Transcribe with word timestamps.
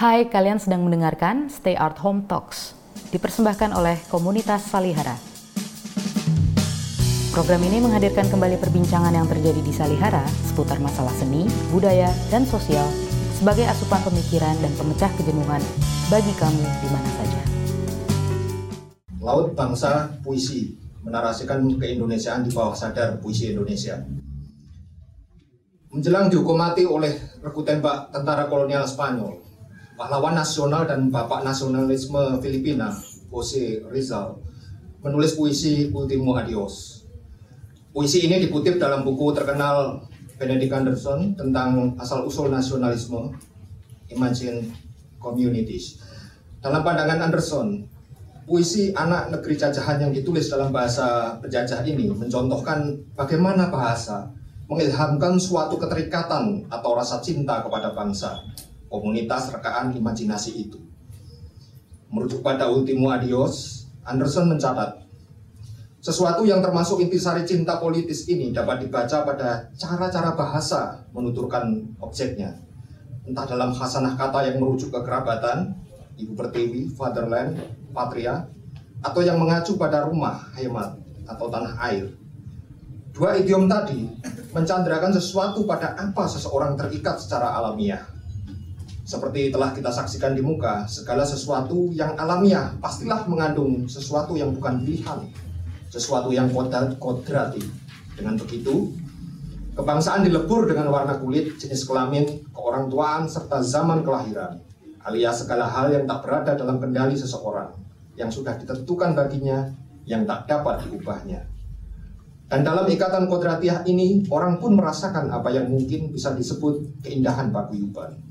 Hai, 0.00 0.32
kalian 0.32 0.56
sedang 0.56 0.88
mendengarkan 0.88 1.52
Stay 1.52 1.76
Art 1.76 2.00
Home 2.00 2.24
Talks, 2.24 2.72
dipersembahkan 3.12 3.76
oleh 3.76 4.00
komunitas 4.08 4.64
Salihara. 4.64 5.12
Program 7.36 7.60
ini 7.68 7.84
menghadirkan 7.84 8.24
kembali 8.32 8.56
perbincangan 8.64 9.12
yang 9.12 9.28
terjadi 9.28 9.60
di 9.60 9.68
Salihara 9.68 10.24
seputar 10.48 10.80
masalah 10.80 11.12
seni, 11.12 11.44
budaya, 11.68 12.08
dan 12.32 12.48
sosial 12.48 12.88
sebagai 13.36 13.68
asupan 13.68 14.00
pemikiran 14.08 14.56
dan 14.64 14.72
pemecah 14.80 15.12
kejenuhan 15.20 15.60
bagi 16.08 16.32
kamu 16.32 16.64
di 16.64 16.88
mana 16.88 17.10
saja. 17.20 17.42
Laut 19.20 19.52
Bangsa 19.52 20.16
Puisi 20.24 20.80
menarasikan 21.04 21.60
keindonesiaan 21.76 22.48
di 22.48 22.56
bawah 22.56 22.72
sadar 22.72 23.20
puisi 23.20 23.52
Indonesia. 23.52 24.00
Menjelang 25.92 26.32
dihukum 26.32 26.56
mati 26.56 26.88
oleh 26.88 27.20
regu 27.44 27.60
tembak 27.60 28.08
tentara 28.16 28.48
kolonial 28.48 28.88
Spanyol, 28.88 29.49
pahlawan 30.00 30.32
nasional 30.32 30.88
dan 30.88 31.12
bapak 31.12 31.44
nasionalisme 31.44 32.40
Filipina, 32.40 32.88
Jose 33.28 33.84
Rizal, 33.92 34.40
menulis 35.04 35.36
puisi 35.36 35.92
Ultimo 35.92 36.40
Adios. 36.40 37.04
Puisi 37.92 38.24
ini 38.24 38.40
dikutip 38.40 38.80
dalam 38.80 39.04
buku 39.04 39.36
terkenal 39.36 40.00
Benedict 40.40 40.72
Anderson 40.72 41.36
tentang 41.36 42.00
asal-usul 42.00 42.48
nasionalisme, 42.48 43.36
Imagine 44.08 44.72
Communities. 45.20 46.00
Dalam 46.64 46.80
pandangan 46.80 47.28
Anderson, 47.28 47.84
puisi 48.48 48.96
anak 48.96 49.28
negeri 49.28 49.60
cacahan 49.60 50.00
yang 50.00 50.16
ditulis 50.16 50.48
dalam 50.48 50.72
bahasa 50.72 51.36
penjajah 51.44 51.84
ini 51.84 52.08
mencontohkan 52.08 52.96
bagaimana 53.12 53.68
bahasa 53.68 54.32
mengilhamkan 54.64 55.36
suatu 55.36 55.76
keterikatan 55.76 56.64
atau 56.72 56.90
rasa 56.96 57.20
cinta 57.20 57.60
kepada 57.60 57.92
bangsa, 57.92 58.40
komunitas 58.90 59.54
rekaan 59.54 59.94
imajinasi 59.94 60.66
itu. 60.66 60.82
Merujuk 62.10 62.42
pada 62.42 62.66
Ultimo 62.66 63.08
Adios, 63.14 63.86
Anderson 64.02 64.50
mencatat, 64.50 65.06
sesuatu 66.02 66.42
yang 66.42 66.58
termasuk 66.58 66.98
intisari 66.98 67.46
cinta 67.46 67.78
politis 67.78 68.26
ini 68.26 68.50
dapat 68.50 68.82
dibaca 68.82 69.22
pada 69.22 69.70
cara-cara 69.78 70.34
bahasa 70.34 71.06
menuturkan 71.14 71.86
objeknya. 72.02 72.58
Entah 73.22 73.46
dalam 73.46 73.70
khasanah 73.70 74.18
kata 74.18 74.50
yang 74.50 74.58
merujuk 74.58 74.90
ke 74.90 75.00
kerabatan, 75.06 75.70
ibu 76.18 76.34
pertiwi, 76.34 76.90
fatherland, 76.98 77.62
patria, 77.94 78.50
atau 79.06 79.22
yang 79.22 79.38
mengacu 79.38 79.78
pada 79.78 80.10
rumah, 80.10 80.50
hemat, 80.58 80.98
atau 81.30 81.46
tanah 81.46 81.78
air. 81.86 82.10
Dua 83.14 83.38
idiom 83.38 83.70
tadi 83.70 84.10
mencandrakan 84.50 85.14
sesuatu 85.14 85.62
pada 85.62 85.94
apa 85.94 86.26
seseorang 86.26 86.74
terikat 86.74 87.22
secara 87.22 87.54
alamiah. 87.54 88.02
Seperti 89.10 89.50
telah 89.50 89.74
kita 89.74 89.90
saksikan 89.90 90.38
di 90.38 90.42
muka, 90.46 90.86
segala 90.86 91.26
sesuatu 91.26 91.90
yang 91.90 92.14
alamiah 92.14 92.70
pastilah 92.78 93.26
mengandung 93.26 93.90
sesuatu 93.90 94.38
yang 94.38 94.54
bukan 94.54 94.86
pilihan, 94.86 95.26
sesuatu 95.90 96.30
yang 96.30 96.46
kodrati. 96.94 97.58
Dengan 98.14 98.38
begitu, 98.38 98.94
kebangsaan 99.74 100.22
dilebur 100.22 100.70
dengan 100.70 100.94
warna 100.94 101.18
kulit, 101.18 101.58
jenis 101.58 101.90
kelamin, 101.90 102.46
keorangtuaan, 102.54 103.26
serta 103.26 103.58
zaman 103.58 104.06
kelahiran, 104.06 104.62
alias 105.02 105.42
segala 105.42 105.66
hal 105.66 105.90
yang 105.90 106.06
tak 106.06 106.22
berada 106.22 106.54
dalam 106.54 106.78
kendali 106.78 107.18
seseorang, 107.18 107.74
yang 108.14 108.30
sudah 108.30 108.54
ditentukan 108.62 109.18
baginya, 109.18 109.74
yang 110.06 110.22
tak 110.22 110.46
dapat 110.46 110.86
diubahnya. 110.86 111.50
Dan 112.46 112.62
dalam 112.62 112.86
ikatan 112.86 113.26
kodratiah 113.26 113.82
ini, 113.90 114.22
orang 114.30 114.62
pun 114.62 114.78
merasakan 114.78 115.34
apa 115.34 115.50
yang 115.50 115.66
mungkin 115.66 116.14
bisa 116.14 116.30
disebut 116.30 117.02
keindahan 117.02 117.50
paguyuban. 117.50 118.29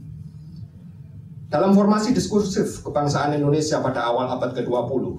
Dalam 1.49 1.73
formasi 1.73 2.13
diskursif 2.13 2.85
kebangsaan 2.85 3.33
Indonesia 3.33 3.81
pada 3.81 4.05
awal 4.05 4.29
abad 4.29 4.53
ke-20, 4.53 5.17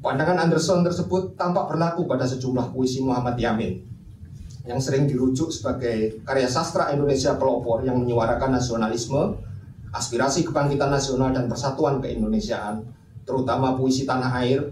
pandangan 0.00 0.48
Anderson 0.48 0.80
tersebut 0.80 1.36
tampak 1.36 1.68
berlaku 1.68 2.08
pada 2.08 2.24
sejumlah 2.24 2.72
puisi 2.72 3.04
Muhammad 3.04 3.36
Yamin, 3.36 3.76
yang 4.64 4.80
sering 4.80 5.04
dirujuk 5.04 5.52
sebagai 5.52 6.24
karya 6.24 6.48
sastra 6.48 6.88
Indonesia 6.96 7.36
pelopor 7.36 7.84
yang 7.84 8.00
menyuarakan 8.00 8.56
nasionalisme, 8.56 9.36
aspirasi 9.92 10.48
kebangkitan 10.48 10.88
nasional 10.88 11.28
dan 11.28 11.44
persatuan 11.44 12.00
keindonesiaan, 12.00 12.80
terutama 13.28 13.76
puisi 13.76 14.08
tanah 14.08 14.32
air, 14.40 14.64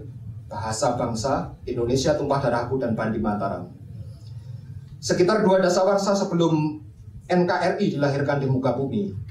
bahasa 0.49 0.97
bangsa, 0.97 1.53
Indonesia 1.69 2.17
tumpah 2.17 2.41
darahku 2.41 2.81
dan 2.81 2.97
Bandi 2.97 3.21
Mataram. 3.21 3.69
Sekitar 4.97 5.45
dua 5.45 5.61
dasawarsa 5.61 6.17
sebelum 6.17 6.81
NKRI 7.29 7.93
dilahirkan 7.93 8.41
di 8.41 8.49
muka 8.49 8.73
bumi, 8.73 9.28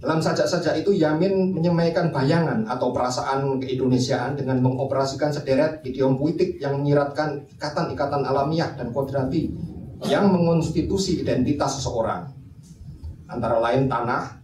dalam 0.00 0.16
sajak-sajak 0.16 0.80
itu 0.80 0.96
Yamin 0.96 1.52
menyemaikan 1.52 2.08
bayangan 2.08 2.64
atau 2.64 2.88
perasaan 2.88 3.60
keindonesiaan 3.60 4.32
dengan 4.32 4.64
mengoperasikan 4.64 5.28
sederet 5.28 5.84
idiom 5.84 6.16
puitik 6.16 6.56
yang 6.56 6.80
menyiratkan 6.80 7.44
ikatan-ikatan 7.52 8.24
alamiah 8.24 8.72
dan 8.80 8.96
kodrati 8.96 9.52
yang 10.08 10.32
mengonstitusi 10.32 11.20
identitas 11.20 11.76
seseorang. 11.76 12.32
Antara 13.28 13.60
lain 13.60 13.92
tanah, 13.92 14.40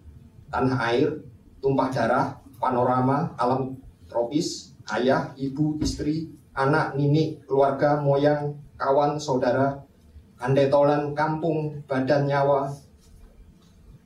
tanah 0.53 0.77
air, 0.93 1.25
tumpah 1.65 1.89
darah, 1.89 2.37
panorama, 2.61 3.33
alam 3.41 3.81
tropis, 4.13 4.77
ayah, 4.93 5.33
ibu, 5.41 5.81
istri, 5.81 6.37
anak, 6.53 7.01
nini, 7.01 7.41
keluarga, 7.49 7.97
moyang, 7.97 8.61
kawan, 8.77 9.17
saudara, 9.17 9.81
andai 10.37 10.69
tolan, 10.69 11.17
kampung, 11.17 11.81
badan, 11.89 12.29
nyawa, 12.29 12.69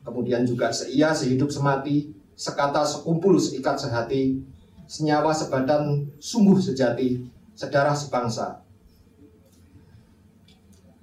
kemudian 0.02 0.42
juga 0.44 0.72
seia, 0.72 1.12
sehidup, 1.12 1.52
semati, 1.52 2.10
sekata, 2.36 2.84
sekumpul, 2.84 3.36
seikat, 3.36 3.76
sehati, 3.76 4.40
senyawa, 4.88 5.30
sebadan, 5.30 6.08
sungguh 6.18 6.58
sejati, 6.58 7.24
sedarah 7.54 7.94
sebangsa. 7.94 8.64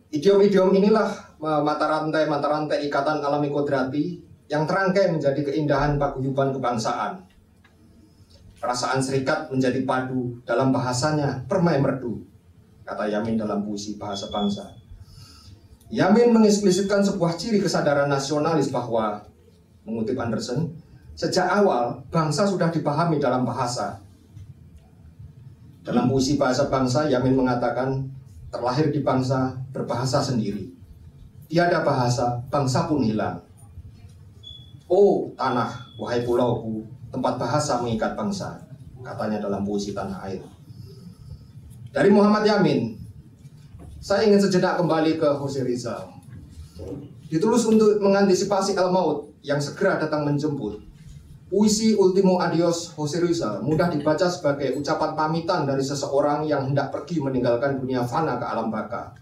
Idiom-idiom 0.09 0.71
inilah 0.73 1.37
mata 1.39 1.85
rantai-mata 1.85 2.47
rantai 2.47 2.87
ikatan 2.87 3.21
alami 3.21 3.53
kodrati 3.53 4.17
yang 4.47 4.63
terangkai 4.63 5.11
menjadi 5.11 5.43
keindahan 5.43 5.99
paguyuban 5.99 6.55
kebangsaan 6.55 7.27
Perasaan 8.57 8.97
serikat 8.97 9.53
menjadi 9.53 9.85
padu 9.85 10.41
dalam 10.41 10.73
bahasanya 10.73 11.45
permai 11.45 11.77
merdu, 11.77 12.25
kata 12.89 13.05
Yamin 13.05 13.37
dalam 13.37 13.61
puisi 13.61 14.01
bahasa 14.01 14.33
bangsa. 14.33 14.73
Yamin 15.87 16.35
mengeksplisitkan 16.35 16.99
sebuah 16.99 17.39
ciri 17.39 17.63
kesadaran 17.63 18.11
nasionalis 18.11 18.67
bahwa, 18.67 19.23
mengutip 19.87 20.19
Anderson, 20.19 20.75
sejak 21.15 21.47
awal 21.47 22.03
bangsa 22.11 22.43
sudah 22.43 22.67
dipahami 22.67 23.23
dalam 23.23 23.47
bahasa. 23.47 24.03
Dalam 25.87 26.11
puisi 26.11 26.35
bahasa 26.35 26.67
bangsa, 26.67 27.07
Yamin 27.07 27.39
mengatakan, 27.39 28.03
terlahir 28.51 28.91
di 28.91 28.99
bangsa 28.99 29.55
berbahasa 29.71 30.19
sendiri. 30.19 30.67
Tiada 31.47 31.79
bahasa, 31.87 32.43
bangsa 32.51 32.91
pun 32.91 33.07
hilang. 33.07 33.39
Oh 34.91 35.31
tanah, 35.39 35.71
wahai 35.95 36.27
pulauku, 36.27 36.83
tempat 37.11 37.39
bahasa 37.39 37.79
mengikat 37.79 38.15
bangsa, 38.15 38.59
katanya 38.99 39.47
dalam 39.47 39.63
puisi 39.63 39.95
Tanah 39.95 40.27
Air. 40.27 40.43
Dari 41.91 42.11
Muhammad 42.11 42.43
Yamin, 42.43 42.99
saya 43.97 44.29
ingin 44.29 44.37
sejenak 44.37 44.77
kembali 44.77 45.17
ke 45.17 45.29
Jose 45.41 45.65
Rizal. 45.65 46.13
Ditulis 47.27 47.65
untuk 47.65 47.97
mengantisipasi 47.99 48.77
El 48.77 48.93
Maut 48.93 49.33
yang 49.41 49.57
segera 49.57 49.97
datang 49.97 50.23
menjemput. 50.23 50.85
Puisi 51.47 51.95
Ultimo 51.95 52.43
Adios 52.43 52.91
Jose 52.93 53.23
Rizal 53.23 53.63
mudah 53.63 53.87
dibaca 53.87 54.27
sebagai 54.27 54.75
ucapan 54.75 55.15
pamitan 55.15 55.63
dari 55.63 55.81
seseorang 55.81 56.43
yang 56.43 56.71
hendak 56.71 56.91
pergi 56.91 57.23
meninggalkan 57.23 57.79
dunia 57.79 58.03
fana 58.03 58.35
ke 58.35 58.45
alam 58.45 58.67
baka. 58.67 59.15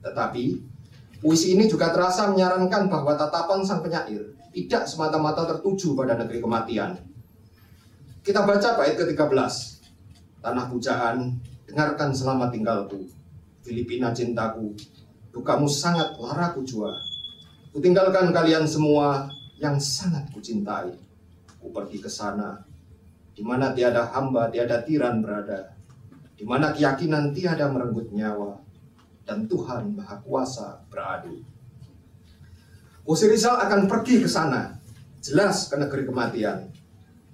Tetapi, 0.00 0.44
puisi 1.20 1.52
ini 1.52 1.68
juga 1.68 1.92
terasa 1.92 2.32
menyarankan 2.32 2.88
bahwa 2.88 3.12
tatapan 3.14 3.60
sang 3.60 3.84
penyair 3.84 4.32
tidak 4.50 4.88
semata-mata 4.88 5.46
tertuju 5.46 5.94
pada 5.94 6.16
negeri 6.16 6.40
kematian, 6.42 6.96
kita 8.24 8.42
baca 8.42 8.68
bait 8.80 8.96
ke-13. 8.98 9.54
Tanah 10.40 10.66
pujaan, 10.72 11.36
dengarkan 11.68 12.10
selamat 12.16 12.48
tinggalku. 12.50 13.19
Filipina 13.70 14.10
cintaku, 14.10 14.74
dukamu 15.30 15.70
sangat 15.70 16.18
lara 16.18 16.50
ku 16.50 16.66
jua. 16.66 16.90
Kutinggalkan 17.70 18.34
kalian 18.34 18.66
semua 18.66 19.30
yang 19.62 19.78
sangat 19.78 20.26
kucintai. 20.34 20.90
Ku 21.62 21.70
pergi 21.70 22.02
ke 22.02 22.10
sana, 22.10 22.66
di 23.30 23.46
mana 23.46 23.70
tiada 23.70 24.10
hamba, 24.10 24.50
tiada 24.50 24.82
tiran 24.82 25.22
berada. 25.22 25.78
Di 26.34 26.42
mana 26.42 26.74
keyakinan 26.74 27.30
tiada 27.30 27.70
merenggut 27.70 28.10
nyawa. 28.10 28.58
Dan 29.22 29.46
Tuhan 29.46 29.94
Maha 29.94 30.18
Kuasa 30.18 30.82
beradu. 30.90 31.38
Osirisal 33.06 33.54
akan 33.54 33.86
pergi 33.86 34.18
ke 34.18 34.26
sana, 34.26 34.74
jelas 35.22 35.70
ke 35.70 35.78
negeri 35.78 36.10
kematian. 36.10 36.66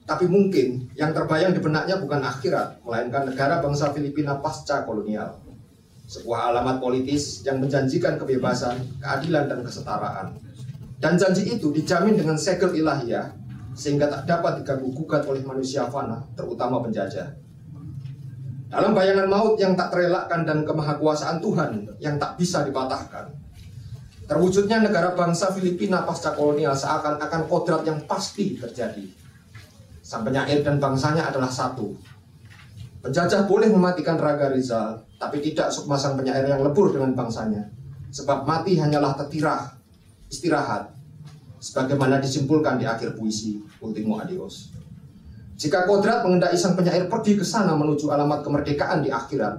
Tapi 0.04 0.28
mungkin 0.28 0.92
yang 1.00 1.16
terbayang 1.16 1.56
di 1.56 1.64
benaknya 1.64 1.96
bukan 1.96 2.20
akhirat, 2.20 2.84
melainkan 2.84 3.24
negara 3.24 3.64
bangsa 3.64 3.88
Filipina 3.96 4.36
pasca 4.36 4.84
kolonial. 4.84 5.45
Sebuah 6.06 6.54
alamat 6.54 6.78
politis 6.78 7.42
yang 7.42 7.58
menjanjikan 7.58 8.14
kebebasan, 8.14 8.78
keadilan, 9.02 9.50
dan 9.50 9.60
kesetaraan. 9.66 10.38
Dan 11.02 11.18
janji 11.18 11.50
itu 11.50 11.74
dijamin 11.74 12.14
dengan 12.14 12.38
segel 12.38 12.72
ilahiyah 12.78 13.34
sehingga 13.76 14.08
tak 14.08 14.24
dapat 14.24 14.62
diganggu 14.62 14.88
gugat 14.94 15.28
oleh 15.28 15.44
manusia 15.44 15.84
fana, 15.90 16.24
terutama 16.32 16.80
penjajah. 16.80 17.36
Dalam 18.66 18.96
bayangan 18.96 19.28
maut 19.28 19.54
yang 19.60 19.76
tak 19.78 19.92
terelakkan 19.94 20.42
dan 20.42 20.64
kemahakuasaan 20.64 21.38
Tuhan 21.38 21.86
yang 22.00 22.16
tak 22.16 22.34
bisa 22.40 22.64
dipatahkan, 22.64 23.30
terwujudnya 24.26 24.82
negara 24.82 25.14
bangsa 25.14 25.54
Filipina 25.54 26.02
pasca 26.02 26.34
kolonial 26.34 26.74
seakan-akan 26.74 27.46
kodrat 27.46 27.86
yang 27.86 28.00
pasti 28.08 28.58
terjadi. 28.58 29.06
Sang 30.02 30.22
penyair 30.26 30.62
dan 30.62 30.78
bangsanya 30.78 31.30
adalah 31.30 31.50
satu. 31.50 31.94
Penjajah 33.06 33.46
boleh 33.46 33.70
mematikan 33.70 34.18
Raga 34.18 34.50
Rizal, 34.50 34.98
tapi 35.14 35.38
tidak 35.38 35.70
sukma 35.70 35.94
sang 35.94 36.18
penyair 36.18 36.42
yang 36.42 36.58
lebur 36.66 36.90
dengan 36.90 37.14
bangsanya. 37.14 37.70
Sebab 38.10 38.42
mati 38.42 38.74
hanyalah 38.74 39.14
tetirah, 39.14 39.78
istirahat, 40.26 40.90
sebagaimana 41.62 42.18
disimpulkan 42.18 42.82
di 42.82 42.82
akhir 42.82 43.14
puisi 43.14 43.62
Ultimo 43.78 44.18
Adios. 44.18 44.74
Jika 45.54 45.86
kodrat 45.86 46.26
mengendaki 46.26 46.58
sang 46.58 46.74
penyair 46.74 47.06
pergi 47.06 47.38
ke 47.38 47.46
sana 47.46 47.78
menuju 47.78 48.10
alamat 48.10 48.42
kemerdekaan 48.42 49.06
di 49.06 49.14
akhirat, 49.14 49.54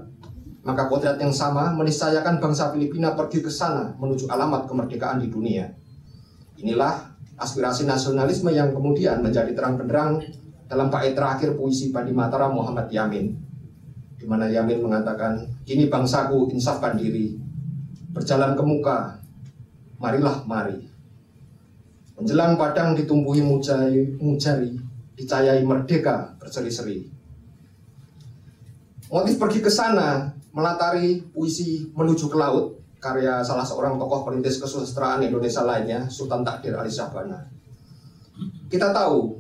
maka 0.68 0.92
kodrat 0.92 1.16
yang 1.16 1.32
sama 1.32 1.72
meniscayakan 1.72 2.44
bangsa 2.44 2.76
Filipina 2.76 3.16
pergi 3.16 3.40
ke 3.40 3.48
sana 3.48 3.96
menuju 3.96 4.28
alamat 4.28 4.68
kemerdekaan 4.68 5.24
di 5.24 5.32
dunia. 5.32 5.72
Inilah 6.60 7.16
aspirasi 7.40 7.88
nasionalisme 7.88 8.52
yang 8.52 8.76
kemudian 8.76 9.24
menjadi 9.24 9.56
terang 9.56 9.80
benderang 9.80 10.20
dalam 10.68 10.92
bait 10.92 11.16
terakhir 11.16 11.56
puisi 11.56 11.90
Bandi 11.90 12.12
Mataram 12.12 12.54
Muhammad 12.54 12.92
Yamin, 12.92 13.32
di 14.20 14.26
mana 14.28 14.52
Yamin 14.52 14.84
mengatakan, 14.84 15.44
kini 15.64 15.88
bangsaku 15.88 16.52
insafkan 16.52 17.00
diri, 17.00 17.40
berjalan 18.12 18.54
ke 18.54 18.64
muka, 18.64 19.20
marilah 19.98 20.44
mari. 20.44 20.84
Menjelang 22.18 22.60
padang 22.60 22.98
ditumbuhi 22.98 23.46
mujari, 23.46 24.18
mujari 24.18 24.74
dicayai 25.16 25.62
merdeka 25.62 26.36
berseri-seri. 26.42 27.06
Motif 29.08 29.40
pergi 29.40 29.60
ke 29.64 29.72
sana 29.72 30.34
melatari 30.52 31.22
puisi 31.32 31.88
Menuju 31.94 32.28
ke 32.28 32.36
Laut 32.36 32.78
karya 32.98 33.46
salah 33.46 33.64
seorang 33.64 33.96
tokoh 34.02 34.26
perintis 34.26 34.58
kesusastraan 34.58 35.22
Indonesia 35.22 35.62
lainnya, 35.62 36.10
Sultan 36.10 36.42
Takdir 36.42 36.74
Ali 36.74 36.90
Sabana. 36.90 37.46
Kita 38.68 38.90
tahu, 38.90 39.38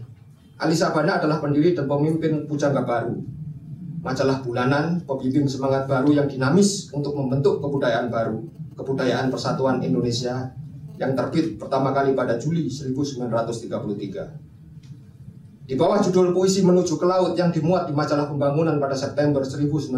Ali 0.57 0.73
Sabana 0.73 1.21
adalah 1.21 1.37
pendiri 1.37 1.77
dan 1.77 1.85
pemimpin 1.85 2.49
Pujangga 2.49 2.81
Baru, 2.81 3.21
majalah 4.01 4.41
bulanan 4.41 4.97
pembimbing 5.05 5.45
semangat 5.45 5.85
baru 5.85 6.17
yang 6.17 6.25
dinamis 6.25 6.89
untuk 6.89 7.13
membentuk 7.13 7.61
kebudayaan 7.61 8.09
baru, 8.09 8.41
kebudayaan 8.73 9.29
persatuan 9.29 9.85
Indonesia 9.85 10.49
yang 10.97 11.13
terbit 11.13 11.61
pertama 11.61 11.93
kali 11.93 12.17
pada 12.17 12.41
Juli 12.41 12.73
1933. 12.73 15.69
Di 15.69 15.77
bawah 15.77 16.01
judul 16.01 16.33
puisi 16.33 16.65
Menuju 16.65 16.97
ke 16.97 17.05
Laut 17.05 17.37
yang 17.37 17.53
dimuat 17.53 17.85
di 17.85 17.93
majalah 17.93 18.25
pembangunan 18.25 18.81
pada 18.81 18.97
September 18.97 19.45
1946, 19.45 19.93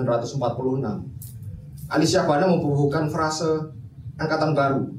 Ali 1.87 2.03
Syahbana 2.03 2.51
membubuhkan 2.51 3.07
frase 3.07 3.47
Angkatan 4.19 4.51
Baru. 4.51 4.98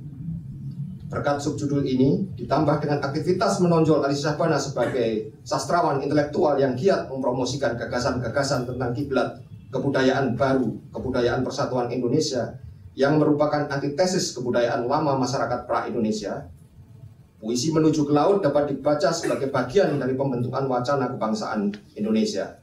Berkat 1.11 1.43
subjudul 1.43 1.83
ini, 1.83 2.23
ditambah 2.39 2.79
dengan 2.79 3.03
aktivitas 3.03 3.59
menonjol 3.59 3.99
Ali 4.07 4.15
Syahbana 4.15 4.55
sebagai 4.63 5.35
sastrawan 5.43 5.99
intelektual 6.07 6.55
yang 6.55 6.79
giat 6.79 7.11
mempromosikan 7.11 7.75
gagasan-gagasan 7.75 8.71
tentang 8.71 8.95
kiblat 8.95 9.43
kebudayaan 9.75 10.39
baru, 10.39 10.71
kebudayaan 10.95 11.43
persatuan 11.43 11.91
Indonesia, 11.91 12.55
yang 12.95 13.19
merupakan 13.19 13.67
antitesis 13.67 14.31
kebudayaan 14.39 14.87
lama 14.87 15.19
masyarakat 15.19 15.67
pra-Indonesia, 15.67 16.47
Puisi 17.41 17.73
menuju 17.73 18.05
ke 18.05 18.13
laut 18.13 18.45
dapat 18.45 18.69
dibaca 18.69 19.09
sebagai 19.17 19.49
bagian 19.49 19.97
dari 19.97 20.13
pembentukan 20.13 20.69
wacana 20.69 21.09
kebangsaan 21.09 21.73
Indonesia. 21.97 22.61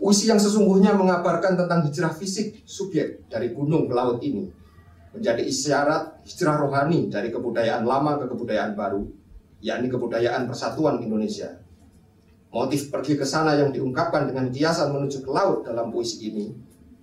Puisi 0.00 0.24
yang 0.32 0.40
sesungguhnya 0.40 0.96
mengabarkan 0.96 1.52
tentang 1.52 1.84
hijrah 1.84 2.16
fisik 2.16 2.64
subjek 2.64 3.28
dari 3.28 3.52
gunung 3.52 3.84
ke 3.84 3.92
laut 3.92 4.24
ini 4.24 4.48
menjadi 5.16 5.42
isyarat 5.42 6.22
hijrah 6.28 6.56
rohani 6.60 7.08
dari 7.08 7.32
kebudayaan 7.32 7.88
lama 7.88 8.20
ke 8.20 8.28
kebudayaan 8.28 8.76
baru, 8.76 9.08
yakni 9.64 9.88
kebudayaan 9.88 10.44
persatuan 10.44 11.00
Indonesia. 11.00 11.56
Motif 12.52 12.88
pergi 12.88 13.18
ke 13.18 13.26
sana 13.26 13.56
yang 13.58 13.72
diungkapkan 13.72 14.28
dengan 14.28 14.48
kiasan 14.48 14.92
menuju 14.92 15.24
ke 15.24 15.30
laut 15.32 15.64
dalam 15.66 15.92
puisi 15.92 16.30
ini 16.30 16.46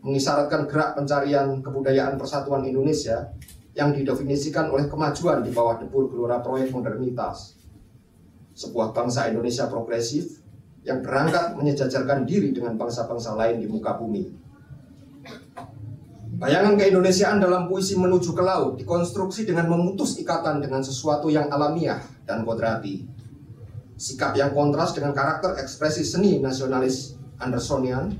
mengisyaratkan 0.04 0.68
gerak 0.68 1.00
pencarian 1.00 1.63
kebudayaan 1.63 2.19
persatuan 2.19 2.68
Indonesia 2.68 3.31
yang 3.74 3.95
didefinisikan 3.95 4.69
oleh 4.69 4.86
kemajuan 4.86 5.42
di 5.42 5.50
bawah 5.50 5.80
debur 5.80 6.12
gelora 6.12 6.44
proyek 6.44 6.69
modernitas. 6.75 7.57
Sebuah 8.54 8.94
bangsa 8.94 9.31
Indonesia 9.31 9.65
progresif 9.65 10.44
yang 10.86 11.01
berangkat 11.01 11.56
menyejajarkan 11.57 12.27
diri 12.27 12.54
dengan 12.54 12.77
bangsa-bangsa 12.77 13.33
lain 13.33 13.63
di 13.63 13.68
muka 13.71 13.98
bumi. 13.98 14.43
Bayangan 16.44 16.75
keindonesiaan 16.75 17.40
dalam 17.40 17.72
puisi 17.72 17.95
menuju 17.95 18.36
ke 18.36 18.44
laut 18.44 18.75
dikonstruksi 18.75 19.48
dengan 19.48 19.72
memutus 19.72 20.19
ikatan 20.19 20.60
dengan 20.60 20.84
sesuatu 20.84 21.31
yang 21.31 21.48
alamiah 21.48 22.04
dan 22.28 22.44
kodrati. 22.44 23.07
Sikap 23.95 24.36
yang 24.36 24.51
kontras 24.51 24.92
dengan 24.92 25.16
karakter 25.16 25.56
ekspresi 25.63 26.04
seni 26.04 26.44
nasionalis 26.44 27.16
Andersonian 27.40 28.12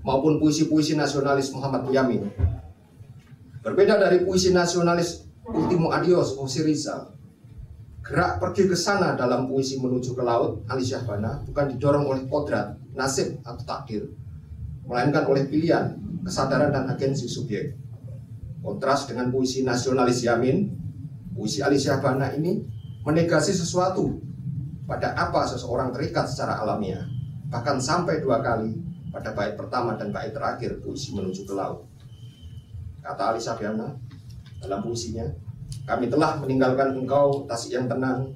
maupun 0.00 0.40
puisi-puisi 0.40 0.96
nasionalis 0.96 1.52
Muhammad 1.52 1.84
Yamin 1.92 2.24
Berbeda 3.60 4.00
dari 4.00 4.24
puisi 4.24 4.56
nasionalis 4.56 5.28
Ultimo 5.44 5.92
Adios 5.92 6.32
Osi 6.40 6.64
Rizal, 6.64 7.12
gerak 8.00 8.40
pergi 8.40 8.72
ke 8.72 8.76
sana 8.78 9.12
dalam 9.20 9.52
puisi 9.52 9.76
menuju 9.76 10.16
ke 10.16 10.22
laut 10.24 10.64
Ali 10.72 10.80
Syahbana 10.80 11.44
bukan 11.44 11.76
didorong 11.76 12.08
oleh 12.08 12.24
kodrat, 12.24 12.72
nasib 12.96 13.36
atau 13.44 13.68
takdir, 13.68 14.08
melainkan 14.88 15.28
oleh 15.28 15.44
pilihan, 15.44 16.05
kesadaran 16.26 16.74
dan 16.74 16.90
agensi 16.90 17.30
subjek. 17.30 17.78
Kontras 18.58 19.06
dengan 19.06 19.30
puisi 19.30 19.62
nasionalis 19.62 20.26
Yamin, 20.26 20.66
puisi 21.38 21.62
Ali 21.62 21.78
Syahbana 21.78 22.34
ini 22.34 22.66
menegasi 23.06 23.54
sesuatu 23.54 24.18
pada 24.90 25.14
apa 25.14 25.46
seseorang 25.46 25.94
terikat 25.94 26.26
secara 26.26 26.58
alamiah, 26.58 27.06
bahkan 27.46 27.78
sampai 27.78 28.18
dua 28.18 28.42
kali 28.42 28.74
pada 29.14 29.30
bait 29.30 29.54
pertama 29.54 29.94
dan 29.94 30.10
bait 30.10 30.34
terakhir 30.34 30.82
puisi 30.82 31.14
menuju 31.14 31.46
ke 31.46 31.54
laut. 31.54 31.86
Kata 33.06 33.30
Ali 33.30 33.38
Sabiana 33.38 33.94
dalam 34.58 34.82
puisinya, 34.82 35.30
kami 35.86 36.10
telah 36.10 36.42
meninggalkan 36.42 36.98
engkau 36.98 37.46
tasik 37.46 37.78
yang 37.78 37.86
tenang, 37.86 38.34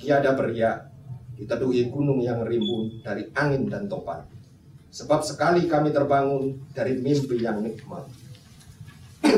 tiada 0.00 0.32
beriak, 0.32 0.88
diteduhi 1.36 1.92
gunung 1.92 2.24
yang 2.24 2.40
rimbun 2.48 3.04
dari 3.04 3.28
angin 3.36 3.68
dan 3.68 3.84
topan. 3.92 4.24
Sebab 4.90 5.20
sekali 5.22 5.68
kami 5.70 5.92
terbangun 5.92 6.56
dari 6.72 6.98
mimpi 6.98 7.40
yang 7.40 7.60
nikmat. 7.62 8.04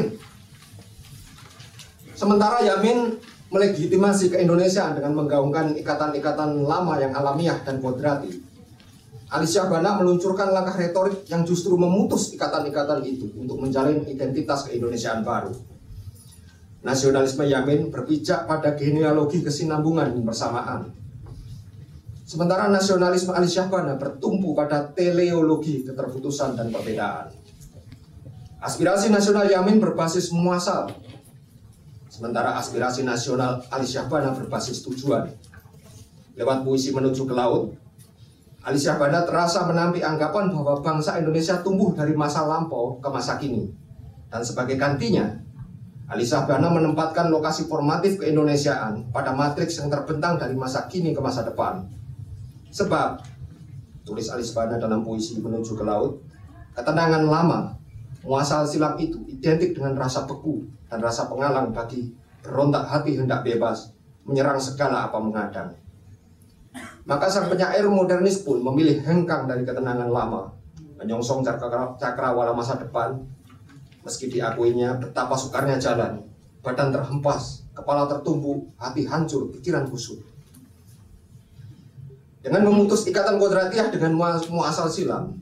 Sementara 2.20 2.62
Yamin 2.62 3.14
melegitimasi 3.48 4.34
ke 4.34 4.42
Indonesia 4.42 4.90
dengan 4.92 5.16
menggaungkan 5.16 5.72
ikatan-ikatan 5.78 6.66
lama 6.66 7.00
yang 7.00 7.16
alamiah 7.16 7.56
dan 7.64 7.80
kodrati 7.80 8.48
Alicia 9.28 9.68
Bana 9.68 10.00
meluncurkan 10.00 10.56
langkah 10.56 10.72
retorik 10.80 11.28
yang 11.28 11.44
justru 11.44 11.76
memutus 11.76 12.32
ikatan-ikatan 12.32 13.04
itu 13.04 13.28
untuk 13.36 13.60
menjalin 13.60 14.00
identitas 14.08 14.64
keindonesiaan 14.64 15.20
baru. 15.20 15.52
Nasionalisme 16.80 17.44
Yamin 17.44 17.92
berpijak 17.92 18.48
pada 18.48 18.72
genealogi 18.72 19.44
kesinambungan 19.44 20.16
bersamaan. 20.24 20.88
Sementara 22.28 22.68
nasionalisme 22.68 23.32
Ali 23.32 23.48
Syahbana 23.48 23.96
bertumpu 23.96 24.52
pada 24.52 24.84
teleologi 24.92 25.80
keterputusan 25.80 26.60
dan 26.60 26.68
perbedaan. 26.68 27.32
Aspirasi 28.60 29.08
nasional 29.08 29.48
Yamin 29.48 29.80
berbasis 29.80 30.28
muasal, 30.28 30.92
sementara 32.12 32.60
aspirasi 32.60 33.00
nasional 33.00 33.64
Ali 33.72 33.88
Syahbana 33.88 34.36
berbasis 34.36 34.84
tujuan. 34.84 35.32
Lewat 36.36 36.68
puisi 36.68 36.92
menuju 36.92 37.24
ke 37.24 37.32
laut, 37.32 37.72
Ali 38.60 38.76
Syahbana 38.76 39.24
terasa 39.24 39.64
menampi 39.64 40.04
anggapan 40.04 40.52
bahwa 40.52 40.84
bangsa 40.84 41.16
Indonesia 41.16 41.64
tumbuh 41.64 41.96
dari 41.96 42.12
masa 42.12 42.44
lampau 42.44 43.00
ke 43.00 43.08
masa 43.08 43.40
kini. 43.40 43.72
Dan 44.28 44.44
sebagai 44.44 44.76
gantinya, 44.76 45.32
Ali 46.12 46.28
Syahbana 46.28 46.68
menempatkan 46.76 47.32
lokasi 47.32 47.64
formatif 47.64 48.20
keindonesiaan 48.20 49.08
pada 49.16 49.32
matriks 49.32 49.80
yang 49.80 49.88
terbentang 49.88 50.36
dari 50.36 50.52
masa 50.52 50.84
kini 50.92 51.16
ke 51.16 51.24
masa 51.24 51.40
depan. 51.48 51.96
Sebab, 52.68 53.24
tulis 54.04 54.28
Ali 54.28 54.44
Syahbana 54.44 54.76
dalam 54.76 55.00
puisi 55.04 55.40
Menuju 55.40 55.76
ke 55.76 55.84
Laut, 55.84 56.20
ketenangan 56.76 57.24
lama, 57.24 57.60
muasal 58.24 58.68
silam 58.68 58.96
itu 59.00 59.20
identik 59.28 59.72
dengan 59.72 59.96
rasa 59.96 60.28
beku 60.28 60.64
dan 60.88 61.00
rasa 61.00 61.28
pengalang 61.28 61.72
bagi 61.72 62.12
berontak 62.44 62.84
hati 62.88 63.16
hendak 63.16 63.44
bebas, 63.44 63.92
menyerang 64.28 64.60
segala 64.60 65.08
apa 65.08 65.18
mengadang. 65.20 65.72
Maka 67.08 67.24
sang 67.32 67.48
penyair 67.48 67.88
modernis 67.88 68.44
pun 68.44 68.60
memilih 68.60 69.00
hengkang 69.00 69.48
dari 69.48 69.64
ketenangan 69.64 70.12
lama, 70.12 70.52
menyongsong 71.00 71.40
cakra, 71.40 71.96
cakrawala 71.96 72.52
masa 72.52 72.76
depan, 72.76 73.16
meski 74.04 74.28
diakuinya 74.28 75.00
betapa 75.00 75.32
sukarnya 75.32 75.80
jalan, 75.80 76.20
badan 76.60 76.92
terhempas, 76.92 77.64
kepala 77.72 78.04
tertumbuk, 78.04 78.68
hati 78.76 79.08
hancur, 79.08 79.48
pikiran 79.56 79.88
kusut. 79.88 80.20
Dengan 82.48 82.64
memutus 82.64 83.04
ikatan 83.04 83.36
kodratiah 83.36 83.92
dengan 83.92 84.16
muasal 84.16 84.88
silam, 84.88 85.36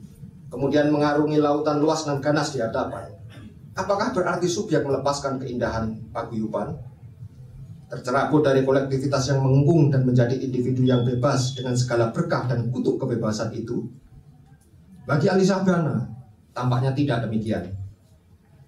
kemudian 0.51 0.91
mengarungi 0.91 1.39
lautan 1.39 1.79
luas 1.79 2.03
dan 2.03 2.19
ganas 2.19 2.51
di 2.51 2.59
hadapan, 2.59 3.07
apakah 3.79 4.11
berarti 4.11 4.43
subjek 4.43 4.83
melepaskan 4.83 5.39
keindahan 5.39 5.95
paguyuban? 6.11 6.75
Tercerabut 7.87 8.43
dari 8.43 8.67
kolektivitas 8.67 9.31
yang 9.31 9.39
mengunggung 9.39 9.87
dan 9.87 10.03
menjadi 10.03 10.35
individu 10.35 10.83
yang 10.83 11.07
bebas 11.07 11.55
dengan 11.55 11.79
segala 11.79 12.11
berkah 12.11 12.43
dan 12.43 12.67
kutuk 12.75 12.99
kebebasan 12.99 13.55
itu? 13.55 13.87
Bagi 15.07 15.31
Alisa 15.31 15.63
Bana, 15.63 16.03
tampaknya 16.51 16.91
tidak 16.91 17.23
demikian. 17.23 17.71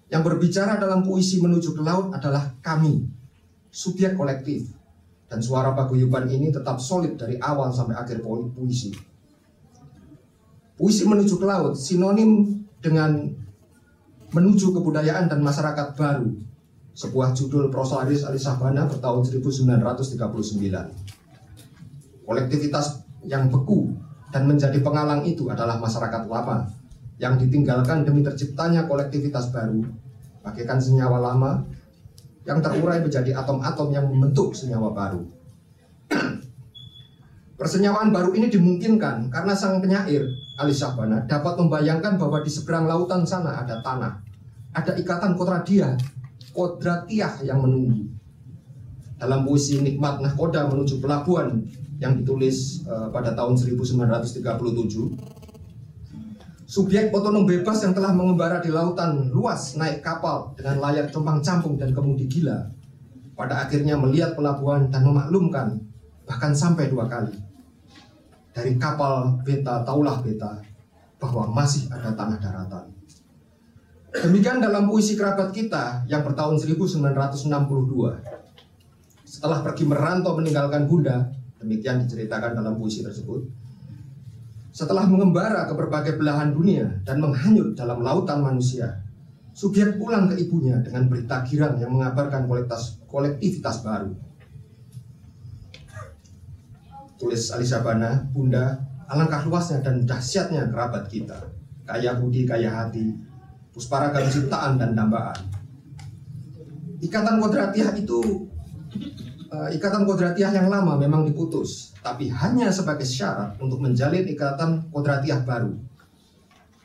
Yang 0.08 0.22
berbicara 0.24 0.80
dalam 0.80 1.04
puisi 1.04 1.44
menuju 1.44 1.76
ke 1.76 1.84
laut 1.84 2.16
adalah 2.16 2.56
kami, 2.64 3.04
subjek 3.68 4.16
kolektif, 4.16 4.79
dan 5.30 5.40
suara 5.40 5.78
paguyuban 5.78 6.26
ini 6.26 6.50
tetap 6.50 6.82
solid 6.82 7.14
dari 7.16 7.38
awal 7.38 7.70
sampai 7.70 7.96
akhir 7.96 8.26
puisi. 8.26 8.90
Puisi 10.74 11.06
menuju 11.06 11.38
ke 11.38 11.46
laut 11.46 11.78
sinonim 11.78 12.66
dengan 12.82 13.30
menuju 14.34 14.74
kebudayaan 14.74 15.30
dan 15.30 15.46
masyarakat 15.46 15.94
baru. 15.94 16.34
Sebuah 16.98 17.32
judul 17.32 17.72
prosa 17.72 18.04
Aris 18.04 18.26
Ali 18.28 18.42
Sabana 18.42 18.90
bertahun 18.90 19.30
1939. 19.40 20.20
Kolektivitas 22.28 23.06
yang 23.24 23.48
beku 23.48 23.94
dan 24.34 24.50
menjadi 24.50 24.82
pengalang 24.82 25.24
itu 25.24 25.48
adalah 25.48 25.78
masyarakat 25.80 26.28
lama 26.28 26.68
yang 27.20 27.36
ditinggalkan 27.36 28.08
demi 28.08 28.24
terciptanya 28.24 28.88
kolektivitas 28.88 29.52
baru 29.52 29.84
bagaikan 30.40 30.80
senyawa 30.80 31.20
lama 31.20 31.68
yang 32.48 32.60
terurai 32.64 33.04
menjadi 33.04 33.36
atom-atom 33.36 33.92
yang 33.92 34.06
membentuk 34.08 34.56
senyawa 34.56 34.92
baru. 34.96 35.24
Persenyawaan 37.60 38.16
baru 38.16 38.32
ini 38.40 38.48
dimungkinkan 38.48 39.28
karena 39.28 39.52
sang 39.52 39.84
penyair 39.84 40.24
Ali 40.60 40.76
dapat 41.28 41.54
membayangkan 41.56 42.20
bahwa 42.20 42.40
di 42.44 42.52
seberang 42.52 42.88
lautan 42.88 43.24
sana 43.28 43.64
ada 43.64 43.80
tanah, 43.84 44.20
ada 44.76 44.92
ikatan 44.96 45.36
kotradia, 45.36 45.96
kodratiah 46.52 47.40
yang 47.44 47.64
menunggu. 47.64 48.12
Dalam 49.20 49.44
puisi 49.44 49.80
Nikmat 49.84 50.24
Nahkoda 50.24 50.72
menuju 50.72 51.04
pelabuhan 51.04 51.64
yang 52.00 52.16
ditulis 52.24 52.88
uh, 52.88 53.12
pada 53.12 53.36
tahun 53.36 53.60
1937, 53.60 55.39
Subjek 56.70 57.10
otonom 57.10 57.50
bebas 57.50 57.82
yang 57.82 57.98
telah 57.98 58.14
mengembara 58.14 58.62
di 58.62 58.70
lautan 58.70 59.34
luas 59.34 59.74
naik 59.74 60.06
kapal 60.06 60.54
dengan 60.54 60.78
layar 60.78 61.10
compang 61.10 61.42
campung 61.42 61.82
dan 61.82 61.90
kemudi 61.90 62.30
gila. 62.30 62.62
Pada 63.34 63.66
akhirnya 63.66 63.98
melihat 63.98 64.38
pelabuhan 64.38 64.86
dan 64.94 65.02
memaklumkan 65.02 65.82
bahkan 66.30 66.54
sampai 66.54 66.86
dua 66.94 67.10
kali. 67.10 67.34
Dari 68.54 68.78
kapal 68.78 69.42
beta 69.42 69.82
taulah 69.82 70.22
beta 70.22 70.62
bahwa 71.18 71.50
masih 71.50 71.90
ada 71.90 72.14
tanah 72.14 72.38
daratan. 72.38 72.86
Demikian 74.30 74.62
dalam 74.62 74.86
puisi 74.86 75.18
kerabat 75.18 75.50
kita 75.50 76.06
yang 76.06 76.22
bertahun 76.22 76.62
1962. 76.62 77.50
Setelah 79.26 79.66
pergi 79.66 79.90
merantau 79.90 80.38
meninggalkan 80.38 80.86
bunda, 80.86 81.34
demikian 81.58 82.06
diceritakan 82.06 82.62
dalam 82.62 82.78
puisi 82.78 83.02
tersebut, 83.02 83.42
setelah 84.80 85.04
mengembara 85.04 85.68
ke 85.68 85.76
berbagai 85.76 86.16
belahan 86.16 86.56
dunia 86.56 86.88
dan 87.04 87.20
menghanyut 87.20 87.76
dalam 87.76 88.00
lautan 88.00 88.40
manusia, 88.40 89.04
subjek 89.52 90.00
pulang 90.00 90.32
ke 90.32 90.40
ibunya 90.40 90.80
dengan 90.80 91.12
berita 91.12 91.44
girang 91.44 91.76
yang 91.84 91.92
mengabarkan 91.92 92.48
kolektivitas, 92.48 93.04
kolektivitas 93.04 93.84
baru. 93.84 94.16
Tulis 97.20 97.52
Alisa 97.52 97.84
Bana, 97.84 98.24
Bunda, 98.32 98.80
alangkah 99.12 99.44
luasnya 99.44 99.84
dan 99.84 100.08
dahsyatnya 100.08 100.72
kerabat 100.72 101.12
kita. 101.12 101.36
Kaya 101.84 102.16
budi, 102.16 102.48
kaya 102.48 102.72
hati, 102.72 103.12
pusparagam 103.76 104.32
ciptaan 104.32 104.80
dan 104.80 104.96
dambaan. 104.96 105.44
Ikatan 107.04 107.44
kodratiah 107.44 107.92
itu 108.00 108.48
ikatan 109.50 110.06
kodratiah 110.06 110.54
yang 110.54 110.70
lama 110.70 110.94
memang 110.94 111.26
diputus, 111.26 111.98
tapi 112.06 112.30
hanya 112.30 112.70
sebagai 112.70 113.06
syarat 113.06 113.58
untuk 113.58 113.82
menjalin 113.82 114.30
ikatan 114.30 114.86
kodratiah 114.94 115.42
baru, 115.42 115.74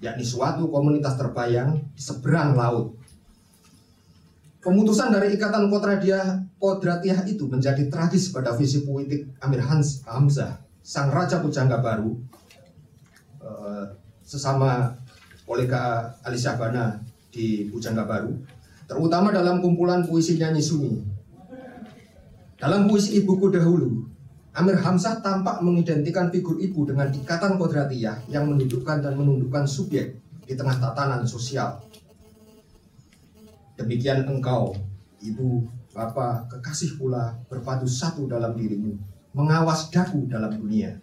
yakni 0.01 0.25
suatu 0.25 0.73
komunitas 0.73 1.21
terbayang 1.21 1.77
di 1.93 2.01
seberang 2.01 2.57
laut. 2.57 2.97
Pemutusan 4.65 5.13
dari 5.13 5.37
ikatan 5.37 5.69
kodratiah, 5.69 6.41
kodratiah 6.57 7.29
itu 7.29 7.45
menjadi 7.45 7.85
tragis 7.93 8.33
pada 8.33 8.57
visi 8.57 8.81
politik 8.81 9.29
Amir 9.45 9.61
Hans 9.61 10.01
Hamzah, 10.09 10.57
sang 10.81 11.13
raja 11.13 11.45
pujangga 11.45 11.85
baru, 11.85 12.17
uh, 13.45 13.93
sesama 14.25 14.97
kolega 15.45 16.17
Ali 16.25 16.41
Syahbana 16.41 16.97
di 17.29 17.69
Pujangga 17.69 18.09
Baru, 18.09 18.41
terutama 18.89 19.29
dalam 19.29 19.61
kumpulan 19.61 20.01
puisi 20.01 20.41
nyanyi 20.41 20.65
sunyi 20.65 21.14
dalam 22.55 22.87
puisi 22.87 23.19
ibuku 23.19 23.51
dahulu, 23.51 24.07
Amir 24.55 24.79
Hamzah 24.79 25.19
tampak 25.19 25.59
mengidentikan 25.67 26.31
figur 26.31 26.63
ibu 26.63 26.87
dengan 26.87 27.11
ikatan 27.11 27.59
kodratiah 27.59 28.23
yang 28.31 28.47
mendudukkan 28.47 29.03
dan 29.03 29.19
menundukkan 29.19 29.67
subjek 29.67 30.15
di 30.47 30.55
tengah 30.55 30.79
tatanan 30.79 31.27
sosial. 31.27 31.83
Demikian 33.75 34.23
engkau, 34.31 34.79
ibu, 35.19 35.67
bapak, 35.91 36.47
kekasih 36.55 36.95
pula 36.95 37.35
berpadu 37.51 37.91
satu 37.91 38.31
dalam 38.31 38.55
dirimu, 38.55 38.95
mengawas 39.35 39.91
daku 39.91 40.31
dalam 40.31 40.55
dunia. 40.55 41.03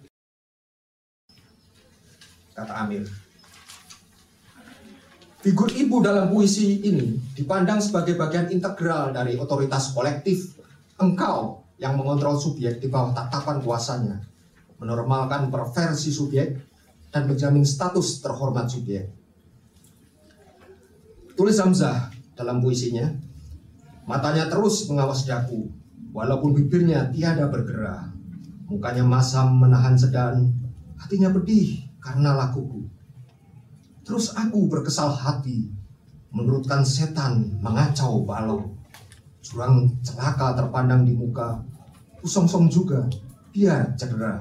Kata 2.55 2.87
Amir. 2.87 3.03
Figur 5.43 5.67
ibu 5.75 5.99
dalam 5.99 6.31
puisi 6.31 6.79
ini 6.87 7.19
dipandang 7.35 7.83
sebagai 7.83 8.15
bagian 8.15 8.47
integral 8.47 9.11
dari 9.11 9.35
otoritas 9.35 9.91
kolektif 9.91 10.60
engkau 11.01 11.65
yang 11.81 11.97
mengontrol 11.97 12.37
subjek 12.37 12.77
di 12.77 12.87
bawah 12.87 13.09
tatapan 13.11 13.57
kuasanya, 13.59 14.21
menormalkan 14.77 15.49
perversi 15.49 16.13
subjek, 16.13 16.61
dan 17.09 17.27
menjamin 17.27 17.65
status 17.65 18.21
terhormat 18.21 18.69
subjek. 18.69 19.09
Tulis 21.35 21.57
Hamzah 21.57 22.13
dalam 22.37 22.61
puisinya, 22.61 23.09
matanya 24.05 24.45
terus 24.47 24.85
mengawas 24.87 25.25
daku, 25.25 25.67
walaupun 26.13 26.53
bibirnya 26.53 27.09
tiada 27.09 27.49
bergerak. 27.49 28.13
Mukanya 28.71 29.03
masam 29.03 29.59
menahan 29.59 29.99
sedan, 29.99 30.53
hatinya 30.95 31.33
pedih 31.33 31.83
karena 31.99 32.37
lakuku. 32.37 32.87
Terus 34.07 34.31
aku 34.31 34.71
berkesal 34.71 35.11
hati, 35.11 35.67
menurutkan 36.31 36.87
setan 36.87 37.59
mengacau 37.59 38.23
balong. 38.23 38.80
Jurang 39.41 39.89
celaka 40.05 40.53
terpandang 40.53 41.01
di 41.01 41.17
muka, 41.17 41.57
usong-song 42.21 42.69
juga, 42.69 43.09
biar 43.49 43.97
cedera. 43.97 44.37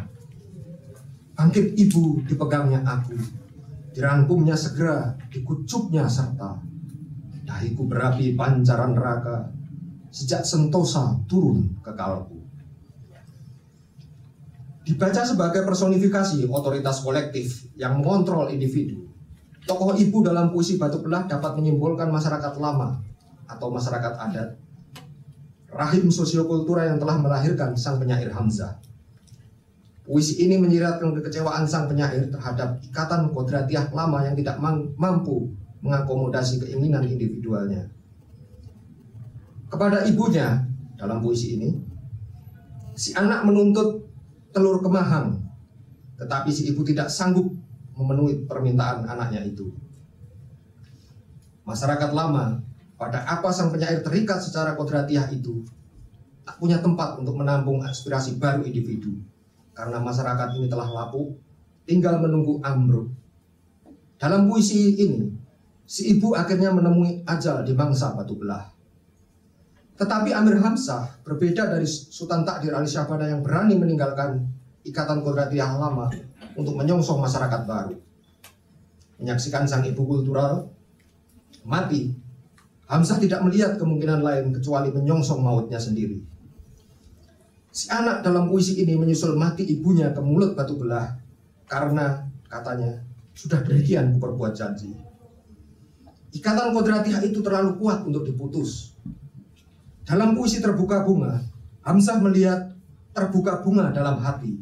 Bangkit 1.33 1.73
ibu 1.73 2.21
dipegangnya 2.29 2.85
aku, 2.85 3.17
dirangkumnya 3.97 4.53
segera, 4.53 5.17
dikucupnya 5.33 6.05
serta. 6.05 6.61
Dahiku 7.49 7.89
berapi 7.89 8.37
pancaran 8.37 8.93
neraka, 8.93 9.49
sejak 10.13 10.45
sentosa 10.45 11.17
turun 11.25 11.81
ke 11.81 11.97
kalbu. 11.97 12.37
Dibaca 14.85 15.23
sebagai 15.25 15.65
personifikasi 15.65 16.45
otoritas 16.45 17.01
kolektif 17.01 17.73
yang 17.81 18.05
mengontrol 18.05 18.53
individu. 18.53 19.09
Tokoh 19.65 19.97
ibu 19.97 20.21
dalam 20.21 20.53
puisi 20.53 20.77
Batu 20.77 21.01
Belah 21.01 21.25
dapat 21.25 21.57
menyimbolkan 21.57 22.13
masyarakat 22.13 22.59
lama 22.61 23.01
atau 23.49 23.71
masyarakat 23.71 24.15
adat 24.29 24.49
rahim 25.71 26.11
sosiokultural 26.11 26.95
yang 26.95 26.99
telah 26.99 27.19
melahirkan 27.19 27.75
sang 27.79 28.03
penyair 28.03 28.31
Hamzah. 28.31 28.79
Puisi 30.03 30.43
ini 30.43 30.59
menyiratkan 30.59 31.15
kekecewaan 31.15 31.63
sang 31.71 31.87
penyair 31.87 32.27
terhadap 32.27 32.83
ikatan 32.83 33.31
kodratiah 33.31 33.87
lama 33.95 34.27
yang 34.27 34.35
tidak 34.35 34.59
mampu 34.99 35.55
mengakomodasi 35.81 36.59
keinginan 36.67 37.07
individualnya. 37.07 37.87
Kepada 39.71 40.03
ibunya 40.03 40.67
dalam 40.99 41.23
puisi 41.23 41.55
ini, 41.55 41.79
si 42.99 43.15
anak 43.15 43.47
menuntut 43.47 44.03
telur 44.51 44.83
kemahang, 44.83 45.39
tetapi 46.19 46.51
si 46.51 46.67
ibu 46.67 46.83
tidak 46.83 47.07
sanggup 47.07 47.47
memenuhi 47.95 48.51
permintaan 48.51 49.07
anaknya 49.07 49.47
itu. 49.47 49.71
Masyarakat 51.63 52.11
lama 52.11 52.59
pada 53.01 53.25
apa 53.25 53.49
sang 53.49 53.73
penyair 53.73 54.05
terikat 54.05 54.45
secara 54.45 54.77
kodratiah 54.77 55.25
itu 55.33 55.65
tak 56.45 56.61
punya 56.61 56.85
tempat 56.85 57.17
untuk 57.17 57.33
menampung 57.33 57.81
aspirasi 57.81 58.37
baru 58.37 58.61
individu. 58.61 59.17
Karena 59.73 59.97
masyarakat 60.05 60.61
ini 60.61 60.69
telah 60.69 60.85
lapuk 60.85 61.41
tinggal 61.89 62.21
menunggu 62.21 62.61
ambruk. 62.61 63.09
Dalam 64.21 64.45
puisi 64.45 65.01
ini 65.01 65.33
si 65.89 66.13
ibu 66.13 66.37
akhirnya 66.37 66.77
menemui 66.77 67.25
ajal 67.25 67.65
di 67.65 67.73
bangsa 67.73 68.13
batu 68.13 68.37
belah. 68.37 68.69
Tetapi 69.97 70.37
Amir 70.37 70.61
Hamzah 70.61 71.25
berbeda 71.25 71.73
dari 71.73 71.89
Sultan 71.89 72.45
Takdir 72.45 72.77
Ali 72.77 72.89
Syahbana 72.89 73.33
yang 73.33 73.41
berani 73.41 73.81
meninggalkan 73.81 74.45
ikatan 74.85 75.25
kodratiah 75.25 75.73
lama 75.73 76.13
untuk 76.53 76.77
menyongsong 76.77 77.17
masyarakat 77.17 77.65
baru. 77.65 77.97
Menyaksikan 79.21 79.65
sang 79.65 79.85
ibu 79.89 80.05
kultural 80.05 80.69
mati, 81.65 82.13
Hamzah 82.91 83.23
tidak 83.23 83.47
melihat 83.47 83.79
kemungkinan 83.79 84.19
lain 84.19 84.51
kecuali 84.51 84.91
menyongsong 84.91 85.39
mautnya 85.39 85.79
sendiri. 85.79 86.19
Si 87.71 87.87
anak 87.87 88.27
dalam 88.27 88.51
puisi 88.51 88.83
ini 88.83 88.99
menyusul 88.99 89.39
mati 89.39 89.63
ibunya 89.63 90.11
ke 90.11 90.19
mulut 90.19 90.59
batu 90.59 90.75
belah 90.75 91.15
karena 91.71 92.27
katanya 92.51 92.99
sudah 93.31 93.63
demikian 93.63 94.19
berbuat 94.19 94.59
janji. 94.59 94.91
Ikatan 96.35 96.75
kodratiah 96.75 97.23
itu 97.23 97.39
terlalu 97.39 97.79
kuat 97.79 98.03
untuk 98.03 98.27
diputus. 98.27 98.99
Dalam 100.03 100.35
puisi 100.35 100.59
terbuka 100.59 101.07
bunga, 101.07 101.39
Hamzah 101.87 102.19
melihat 102.19 102.75
terbuka 103.15 103.63
bunga 103.63 103.95
dalam 103.95 104.19
hati 104.19 104.59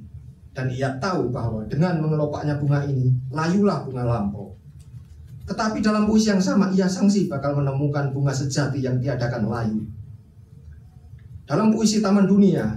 dan 0.52 0.68
ia 0.68 0.92
tahu 1.00 1.32
bahwa 1.32 1.64
dengan 1.64 1.96
mengelopaknya 2.04 2.60
bunga 2.60 2.84
ini 2.84 3.08
layulah 3.32 3.88
bunga 3.88 4.04
lampau. 4.04 4.47
Tetapi 5.48 5.80
dalam 5.80 6.04
puisi 6.04 6.28
yang 6.28 6.44
sama 6.44 6.68
ia 6.76 6.84
sangsi 6.84 7.24
bakal 7.24 7.56
menemukan 7.56 8.12
bunga 8.12 8.36
sejati 8.36 8.84
yang 8.84 9.00
tiadakan 9.00 9.48
layu. 9.48 9.80
Dalam 11.48 11.72
puisi 11.72 12.04
Taman 12.04 12.28
Dunia, 12.28 12.68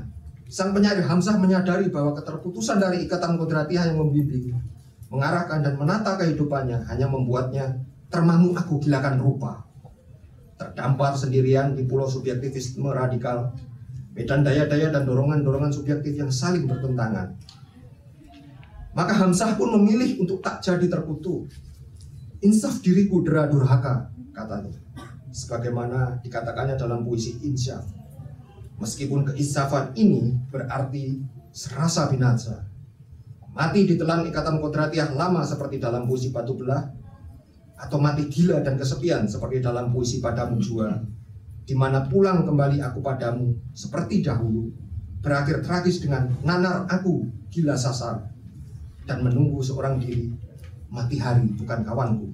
sang 0.48 0.72
penyair 0.72 1.04
Hamzah 1.04 1.36
menyadari 1.36 1.92
bahwa 1.92 2.16
keterputusan 2.16 2.80
dari 2.80 3.04
ikatan 3.04 3.36
kodratiah 3.36 3.92
yang 3.92 4.00
membimbing, 4.00 4.56
mengarahkan 5.12 5.60
dan 5.60 5.75
menata 5.75 6.16
kehidupannya 6.16 6.88
hanya 6.88 7.12
membuatnya 7.12 7.75
termangu 8.08 8.56
aku 8.56 8.80
gilakan 8.80 9.20
rupa. 9.20 9.68
Terdampar 10.56 11.20
sendirian 11.20 11.75
di 11.75 11.84
pulau 11.84 12.08
subjektivisme 12.08 12.88
radikal 12.88 13.51
medan 14.16 14.44
daya-daya 14.44 14.92
dan 14.92 15.04
dorongan-dorongan 15.04 15.72
subjektif 15.72 16.16
yang 16.16 16.32
saling 16.32 16.63
bertentangan. 16.68 17.36
Maka 18.92 19.13
Hamzah 19.20 19.56
pun 19.56 19.72
memilih 19.80 20.20
untuk 20.20 20.44
tak 20.44 20.60
jadi 20.60 20.88
terkutuk. 20.88 21.48
Insaf 22.41 22.81
diriku 22.81 23.21
dera 23.21 23.45
durhaka, 23.45 24.10
katanya. 24.33 24.74
Sebagaimana 25.31 26.19
dikatakannya 26.25 26.75
dalam 26.75 27.05
puisi 27.05 27.38
Insyaf. 27.45 27.86
Meskipun 28.81 29.29
keinsafan 29.29 29.93
ini 29.93 30.36
berarti 30.50 31.21
serasa 31.53 32.10
binasa. 32.10 32.65
Mati 33.53 33.86
ditelan 33.86 34.25
ikatan 34.27 34.57
kodratiah 34.57 35.13
lama 35.13 35.45
seperti 35.45 35.77
dalam 35.77 36.10
puisi 36.10 36.33
Batu 36.33 36.57
Belah, 36.57 36.81
atau 37.77 37.98
mati 38.01 38.25
gila 38.25 38.62
dan 38.65 38.77
kesepian 38.79 39.29
seperti 39.29 39.62
dalam 39.62 39.93
puisi 39.93 40.17
Padamu 40.17 40.57
Jua 40.57 40.98
di 41.65 41.77
mana 41.77 42.03
pulang 42.03 42.43
kembali 42.43 42.81
aku 42.81 43.00
padamu 43.00 43.53
seperti 43.71 44.25
dahulu, 44.25 44.74
berakhir 45.21 45.62
tragis 45.62 46.01
dengan 46.01 46.27
nanar 46.41 46.89
aku 46.89 47.24
gila 47.53 47.77
sasar 47.77 48.27
dan 49.05 49.21
menunggu 49.21 49.62
seorang 49.62 50.01
diri 50.01 50.33
mati 50.89 51.21
hari 51.21 51.48
bukan 51.55 51.86
kawanku. 51.86 52.30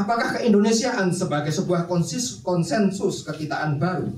Apakah 0.00 0.40
keindonesiaan 0.40 1.12
sebagai 1.12 1.52
sebuah 1.52 1.84
konsis, 1.84 2.40
konsensus 2.40 3.20
kekitaan 3.20 3.76
baru 3.76 4.08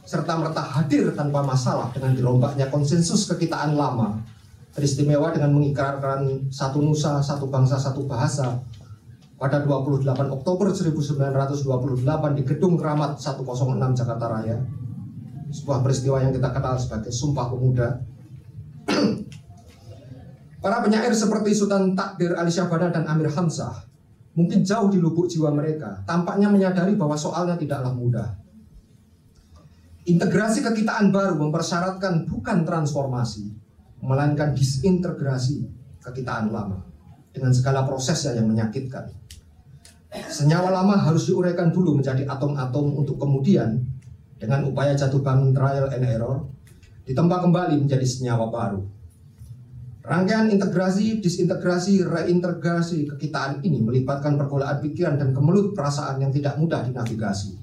serta 0.00 0.32
merta 0.40 0.64
hadir 0.64 1.12
tanpa 1.12 1.44
masalah 1.44 1.92
dengan 1.92 2.16
dirombaknya 2.16 2.72
konsensus 2.72 3.28
kekitaan 3.28 3.76
lama 3.76 4.16
teristimewa 4.72 5.28
dengan 5.36 5.52
mengikrarkan 5.52 6.48
satu 6.48 6.80
nusa, 6.80 7.20
satu 7.20 7.52
bangsa, 7.52 7.76
satu 7.76 8.08
bahasa 8.08 8.64
pada 9.36 9.60
28 9.60 10.08
Oktober 10.32 10.72
1928 10.72 12.38
di 12.40 12.42
Gedung 12.48 12.80
Keramat 12.80 13.20
106 13.20 13.44
Jakarta 13.92 14.26
Raya. 14.32 14.56
Sebuah 15.52 15.84
peristiwa 15.84 16.16
yang 16.24 16.32
kita 16.32 16.48
kenal 16.48 16.80
sebagai 16.80 17.12
Sumpah 17.12 17.52
Pemuda. 17.52 17.88
Para 20.64 20.80
penyair 20.80 21.12
seperti 21.12 21.52
Sultan 21.52 21.92
Takdir 21.92 22.32
Ali 22.40 22.48
Syahbana 22.48 22.88
dan 22.88 23.04
Amir 23.04 23.28
Hamzah 23.28 23.95
mungkin 24.36 24.60
jauh 24.60 24.92
di 24.92 25.00
lubuk 25.00 25.26
jiwa 25.26 25.48
mereka, 25.50 26.04
tampaknya 26.04 26.52
menyadari 26.52 26.92
bahwa 26.94 27.16
soalnya 27.16 27.56
tidaklah 27.56 27.96
mudah. 27.96 28.28
Integrasi 30.06 30.62
kekitaan 30.62 31.10
baru 31.10 31.34
mempersyaratkan 31.40 32.28
bukan 32.28 32.62
transformasi, 32.62 33.50
melainkan 34.04 34.54
disintegrasi 34.54 35.66
kekitaan 36.04 36.54
lama 36.54 36.84
dengan 37.34 37.50
segala 37.50 37.82
prosesnya 37.82 38.38
yang 38.38 38.46
menyakitkan. 38.46 39.10
Senyawa 40.30 40.70
lama 40.70 40.94
harus 40.94 41.26
diuraikan 41.26 41.74
dulu 41.74 41.98
menjadi 41.98 42.22
atom-atom 42.30 43.02
untuk 43.02 43.18
kemudian 43.18 43.82
dengan 44.38 44.68
upaya 44.68 44.94
jatuh 44.94 45.20
bangun 45.24 45.50
trial 45.50 45.90
and 45.90 46.06
error 46.06 46.44
ditempa 47.02 47.42
kembali 47.42 47.82
menjadi 47.82 48.06
senyawa 48.06 48.52
baru. 48.52 48.84
Rangkaian 50.06 50.46
integrasi, 50.46 51.18
disintegrasi, 51.18 52.06
reintegrasi 52.06 53.10
kekitaan 53.10 53.58
ini 53.66 53.82
melibatkan 53.82 54.38
pergolakan 54.38 54.78
pikiran 54.78 55.18
dan 55.18 55.34
kemelut 55.34 55.74
perasaan 55.74 56.22
yang 56.22 56.30
tidak 56.30 56.54
mudah 56.62 56.86
dinavigasi. 56.86 57.58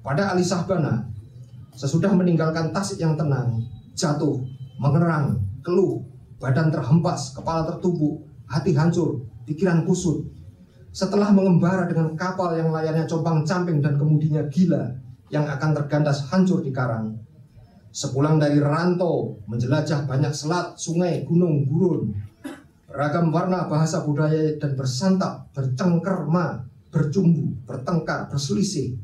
Pada 0.00 0.32
Ali 0.32 0.40
Sahbana, 0.40 1.04
sesudah 1.76 2.08
meninggalkan 2.16 2.72
tasik 2.72 3.04
yang 3.04 3.20
tenang, 3.20 3.60
jatuh, 3.92 4.40
mengerang, 4.80 5.36
keluh, 5.60 6.00
badan 6.40 6.72
terhempas, 6.72 7.36
kepala 7.36 7.68
tertumbuk, 7.68 8.24
hati 8.48 8.72
hancur, 8.72 9.20
pikiran 9.44 9.84
kusut, 9.84 10.24
setelah 10.88 11.36
mengembara 11.36 11.84
dengan 11.84 12.16
kapal 12.16 12.56
yang 12.56 12.72
layarnya 12.72 13.04
compang 13.04 13.44
camping 13.44 13.84
dan 13.84 14.00
kemudinya 14.00 14.40
gila 14.48 14.88
yang 15.28 15.44
akan 15.44 15.76
tergandas 15.76 16.24
hancur 16.32 16.64
di 16.64 16.72
karang. 16.72 17.25
Sepulang 17.96 18.36
dari 18.36 18.60
rantau, 18.60 19.40
menjelajah 19.48 20.04
banyak 20.04 20.28
selat, 20.36 20.76
sungai, 20.76 21.24
gunung, 21.24 21.64
gurun, 21.64 22.12
beragam 22.84 23.32
warna 23.32 23.64
bahasa 23.72 24.04
budaya 24.04 24.52
dan 24.60 24.76
bersantap, 24.76 25.48
bercengkerma, 25.56 26.68
bercumbu, 26.92 27.56
bertengkar, 27.64 28.28
berselisih. 28.28 29.00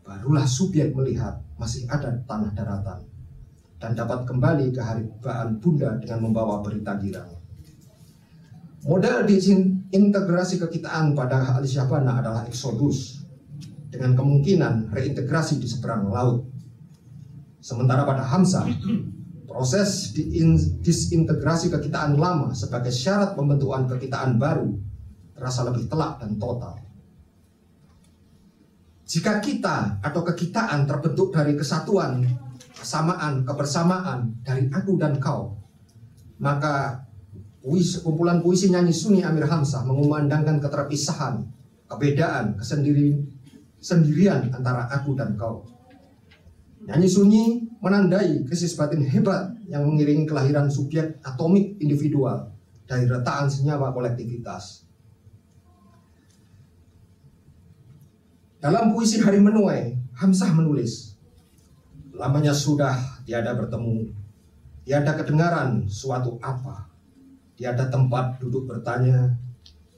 Barulah 0.00 0.48
subjek 0.48 0.96
melihat 0.96 1.44
masih 1.60 1.84
ada 1.92 2.08
tanah 2.24 2.56
daratan 2.56 3.04
dan 3.76 3.92
dapat 3.92 4.24
kembali 4.24 4.72
ke 4.72 4.80
haribaan 4.80 5.60
bunda 5.60 6.00
dengan 6.00 6.24
membawa 6.24 6.64
berita 6.64 6.96
girang. 6.96 7.36
Model 8.88 9.28
disintegrasi 9.28 10.56
kekitaan 10.56 11.12
pada 11.12 11.52
Ali 11.52 11.68
Syahbana 11.68 12.24
adalah 12.24 12.48
eksodus 12.48 13.20
dengan 13.92 14.16
kemungkinan 14.16 14.88
reintegrasi 14.88 15.60
di 15.60 15.68
seberang 15.68 16.08
laut. 16.08 16.55
Sementara 17.66 18.06
pada 18.06 18.22
Hamzah, 18.22 18.62
proses 19.50 20.14
disintegrasi 20.86 21.66
kekitaan 21.74 22.14
lama 22.14 22.54
sebagai 22.54 22.94
syarat 22.94 23.34
pembentukan 23.34 23.90
kekitaan 23.90 24.38
baru 24.38 24.70
terasa 25.34 25.66
lebih 25.66 25.90
telak 25.90 26.22
dan 26.22 26.38
total. 26.38 26.78
Jika 29.02 29.42
kita 29.42 29.98
atau 29.98 30.22
kekitaan 30.22 30.86
terbentuk 30.86 31.34
dari 31.34 31.58
kesatuan, 31.58 32.22
kesamaan, 32.78 33.42
kebersamaan 33.42 34.46
dari 34.46 34.70
aku 34.70 34.94
dan 34.94 35.18
kau, 35.18 35.58
maka 36.38 37.02
puisi, 37.58 37.98
kumpulan 37.98 38.38
puisi 38.46 38.70
nyanyi 38.70 38.94
sunyi 38.94 39.26
Amir 39.26 39.50
Hamzah 39.50 39.82
mengumandangkan 39.82 40.62
keterpisahan, 40.62 41.42
kebedaan, 41.90 42.54
kesendiri, 42.62 43.18
sendirian 43.82 44.54
antara 44.54 44.86
aku 44.86 45.18
dan 45.18 45.34
kau. 45.34 45.75
Nyanyi 46.86 47.08
sunyi 47.10 47.44
menandai 47.82 48.46
krisis 48.46 48.78
batin 48.78 49.02
hebat 49.02 49.58
yang 49.66 49.82
mengiringi 49.90 50.22
kelahiran 50.22 50.70
subjek 50.70 51.18
atomik 51.26 51.74
individual 51.82 52.46
dari 52.86 53.10
retaan 53.10 53.50
senyawa 53.50 53.90
kolektivitas. 53.90 54.86
Dalam 58.62 58.94
puisi 58.94 59.18
Hari 59.18 59.42
Menuai, 59.42 59.94
Hamzah 60.14 60.54
menulis, 60.54 61.18
Lamanya 62.16 62.56
sudah 62.56 62.96
tiada 63.28 63.52
bertemu, 63.52 64.08
tiada 64.88 65.12
kedengaran 65.12 65.84
suatu 65.84 66.40
apa, 66.40 66.88
Tiada 67.56 67.88
tempat 67.88 68.36
duduk 68.40 68.68
bertanya, 68.68 69.32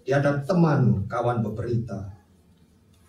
tiada 0.06 0.42
teman 0.46 1.06
kawan 1.10 1.42
berberita. 1.42 2.06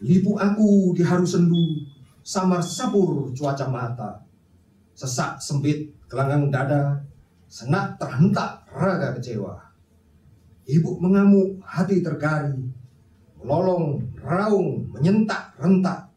Lipu 0.01 0.37
aku 0.37 0.93
di 0.97 1.05
haru 1.05 1.21
sendu, 1.21 1.88
samar 2.23 2.61
sapur 2.63 3.31
cuaca 3.33 3.67
mata. 3.69 4.11
Sesak 4.95 5.39
sempit 5.39 5.95
gelanggang 6.11 6.51
dada, 6.51 6.99
senak 7.47 7.95
terhentak 7.95 8.67
raga 8.75 9.15
kecewa. 9.15 9.55
Ibu 10.69 11.01
mengamuk, 11.01 11.63
hati 11.65 12.03
tergari, 12.03 12.53
melolong, 13.41 14.03
raung, 14.21 14.85
menyentak, 14.93 15.55
rentak, 15.57 16.11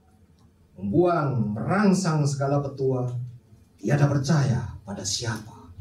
membuang, 0.77 1.57
merangsang 1.57 2.27
segala 2.29 2.61
petua, 2.61 3.09
tiada 3.79 4.05
percaya 4.11 4.77
pada 4.85 5.01
siapa. 5.07 5.73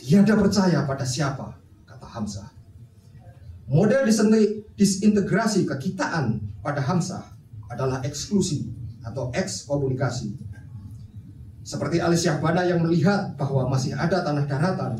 Tiada 0.00 0.34
percaya 0.34 0.82
pada 0.88 1.04
siapa, 1.06 1.54
kata 1.86 2.06
Hamzah. 2.08 2.50
Model 3.70 4.02
disintegrasi 4.74 5.62
kekitaan 5.62 6.42
pada 6.58 6.82
Hamzah 6.82 7.29
adalah 7.70 8.02
eksklusi 8.02 8.66
atau 9.06 9.30
ekskomunikasi. 9.30 10.34
Seperti 11.62 12.02
Ali 12.02 12.18
Syahbana 12.18 12.66
yang 12.66 12.82
melihat 12.82 13.38
bahwa 13.38 13.70
masih 13.70 13.94
ada 13.94 14.26
tanah 14.26 14.44
daratan, 14.50 14.98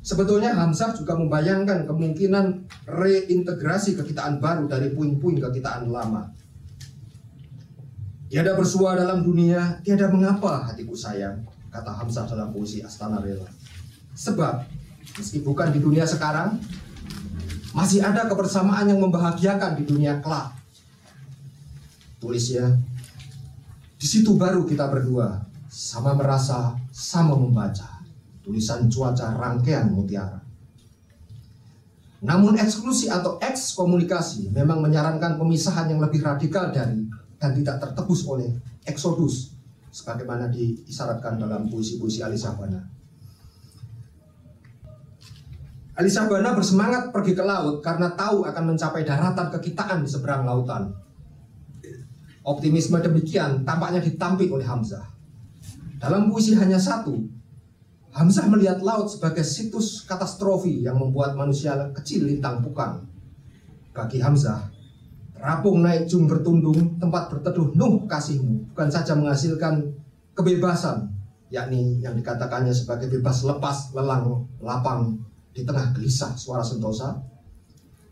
sebetulnya 0.00 0.56
Hamzah 0.56 0.96
juga 0.96 1.12
membayangkan 1.12 1.84
kemungkinan 1.84 2.64
reintegrasi 2.88 4.00
kekitaan 4.00 4.40
baru 4.40 4.64
dari 4.64 4.96
puing-puing 4.96 5.44
kekitaan 5.44 5.92
lama. 5.92 6.32
Tiada 8.30 8.54
bersua 8.54 8.94
dalam 8.94 9.26
dunia, 9.26 9.82
tiada 9.82 10.06
mengapa 10.08 10.70
hatiku 10.70 10.94
sayang, 10.94 11.42
kata 11.68 11.90
Hamzah 11.90 12.24
dalam 12.30 12.54
puisi 12.54 12.80
Astana 12.80 13.18
Rela. 13.18 13.50
Sebab, 14.14 14.70
meski 15.18 15.42
bukan 15.42 15.74
di 15.74 15.82
dunia 15.82 16.06
sekarang, 16.06 16.62
masih 17.74 18.00
ada 18.00 18.30
kebersamaan 18.30 18.86
yang 18.86 19.02
membahagiakan 19.02 19.74
di 19.74 19.84
dunia 19.84 20.22
kelak. 20.22 20.59
Tulisnya, 22.20 22.68
di 23.96 24.06
situ 24.06 24.36
baru 24.36 24.68
kita 24.68 24.92
berdua 24.92 25.40
sama 25.72 26.12
merasa, 26.12 26.76
sama 26.92 27.32
membaca 27.32 28.04
tulisan 28.44 28.92
cuaca 28.92 29.36
rangkaian 29.36 29.88
mutiara. 29.88 30.40
Namun 32.20 32.60
eksklusi 32.60 33.08
atau 33.08 33.40
ekskomunikasi 33.40 34.52
memang 34.52 34.84
menyarankan 34.84 35.40
pemisahan 35.40 35.88
yang 35.88 36.04
lebih 36.04 36.20
radikal 36.20 36.68
dari 36.68 37.08
dan 37.40 37.56
tidak 37.56 37.80
tertebus 37.80 38.28
oleh 38.28 38.52
eksodus 38.84 39.56
sebagaimana 39.88 40.52
diisyaratkan 40.52 41.40
dalam 41.40 41.64
puisi-puisi 41.72 42.20
Ali 42.20 42.36
Sabana. 42.36 42.84
Ali 45.96 46.12
Sabana 46.12 46.52
bersemangat 46.52 47.08
pergi 47.08 47.32
ke 47.32 47.40
laut 47.40 47.80
karena 47.80 48.12
tahu 48.12 48.44
akan 48.44 48.76
mencapai 48.76 49.04
daratan 49.04 49.48
kekitaan 49.48 50.04
di 50.04 50.08
seberang 50.08 50.44
lautan. 50.44 50.92
Optimisme 52.50 52.98
demikian 52.98 53.62
tampaknya 53.62 54.02
ditampik 54.02 54.50
oleh 54.50 54.66
Hamzah. 54.66 55.06
Dalam 56.02 56.26
puisi 56.26 56.58
hanya 56.58 56.82
satu, 56.82 57.14
Hamzah 58.10 58.50
melihat 58.50 58.82
laut 58.82 59.06
sebagai 59.06 59.46
situs 59.46 60.02
katastrofi 60.02 60.82
yang 60.82 60.98
membuat 60.98 61.38
manusia 61.38 61.78
kecil 61.94 62.26
lintang 62.26 62.58
pukang. 62.58 63.06
Bagi 63.94 64.18
Hamzah, 64.18 64.66
terapung 65.38 65.78
naik 65.78 66.10
jung 66.10 66.26
bertundung, 66.26 66.98
tempat 66.98 67.30
berteduh 67.30 67.70
Nuh 67.78 68.02
kasihmu, 68.10 68.74
bukan 68.74 68.88
saja 68.90 69.14
menghasilkan 69.14 69.86
kebebasan, 70.34 71.06
yakni 71.54 72.02
yang 72.02 72.18
dikatakannya 72.18 72.74
sebagai 72.74 73.06
bebas 73.06 73.46
lepas, 73.46 73.94
lelang, 73.94 74.42
lapang 74.58 75.22
di 75.54 75.62
tengah 75.62 75.94
gelisah 75.94 76.34
suara 76.34 76.66
sentosa, 76.66 77.14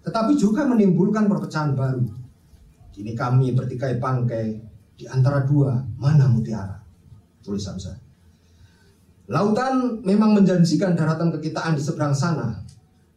tetapi 0.06 0.38
juga 0.38 0.62
menimbulkan 0.62 1.26
perpecahan 1.26 1.74
baru. 1.74 2.27
Kini 2.98 3.14
kami 3.14 3.54
bertikai 3.54 4.02
bangkai 4.02 4.46
di 4.98 5.06
antara 5.06 5.46
dua 5.46 5.78
mana 6.02 6.26
mutiara 6.26 6.82
tulis 7.46 7.62
Hamzah. 7.62 7.94
Lautan 9.30 10.02
memang 10.02 10.34
menjanjikan 10.34 10.98
daratan 10.98 11.30
kekitaan 11.38 11.78
di 11.78 11.82
seberang 11.84 12.10
sana, 12.10 12.58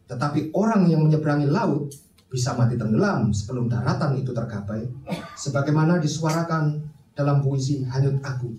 tetapi 0.06 0.54
orang 0.54 0.86
yang 0.86 1.02
menyeberangi 1.02 1.50
laut 1.50 1.90
bisa 2.30 2.54
mati 2.54 2.78
tenggelam 2.78 3.34
sebelum 3.34 3.66
daratan 3.66 4.22
itu 4.22 4.30
tergapai, 4.30 4.86
sebagaimana 5.34 5.98
disuarakan 5.98 6.78
dalam 7.18 7.42
puisi 7.42 7.82
Hanyut 7.82 8.22
Aku. 8.22 8.54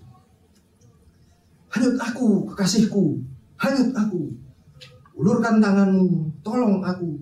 Hanyut 1.72 1.96
aku, 1.98 2.52
kekasihku, 2.52 3.18
hanyut 3.58 3.96
aku. 3.96 4.30
Ulurkan 5.16 5.58
tanganmu, 5.58 6.36
tolong 6.44 6.84
aku. 6.84 7.18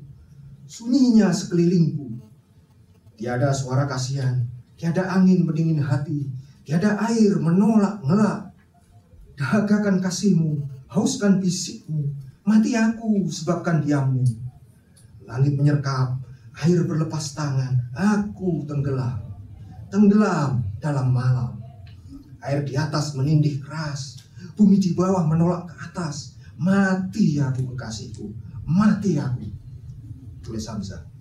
Sunyinya 0.69 1.33
sekelilingku. 1.33 2.02
Tiada 3.23 3.55
suara 3.55 3.87
kasihan, 3.87 4.43
tiada 4.75 5.07
angin 5.07 5.47
pendingin 5.47 5.79
hati, 5.79 6.27
Tiada 6.63 6.95
air 7.11 7.39
menolak 7.43 8.03
ngelak. 8.03 8.51
Dahagakan 9.39 9.99
kasihmu, 9.99 10.63
hauskan 10.87 11.43
bisikmu, 11.43 12.11
mati 12.47 12.79
aku 12.79 13.27
sebabkan 13.27 13.83
diammu. 13.83 14.23
Langit 15.27 15.55
menyerkap, 15.55 16.19
air 16.63 16.83
berlepas 16.83 17.35
tangan, 17.35 17.79
aku 17.95 18.63
tenggelam. 18.67 19.19
Tenggelam 19.91 20.63
dalam 20.79 21.15
malam. 21.15 21.59
Air 22.43 22.67
di 22.67 22.75
atas 22.75 23.15
menindih 23.19 23.63
keras, 23.63 24.19
bumi 24.59 24.83
di 24.83 24.99
bawah 24.99 25.27
menolak 25.27 25.71
ke 25.71 25.75
atas. 25.79 26.39
Mati 26.59 27.39
aku 27.39 27.75
kekasihku, 27.75 28.27
mati 28.67 29.15
aku. 29.19 29.47
Tulis 30.43 30.67
Hamzah. 30.67 31.12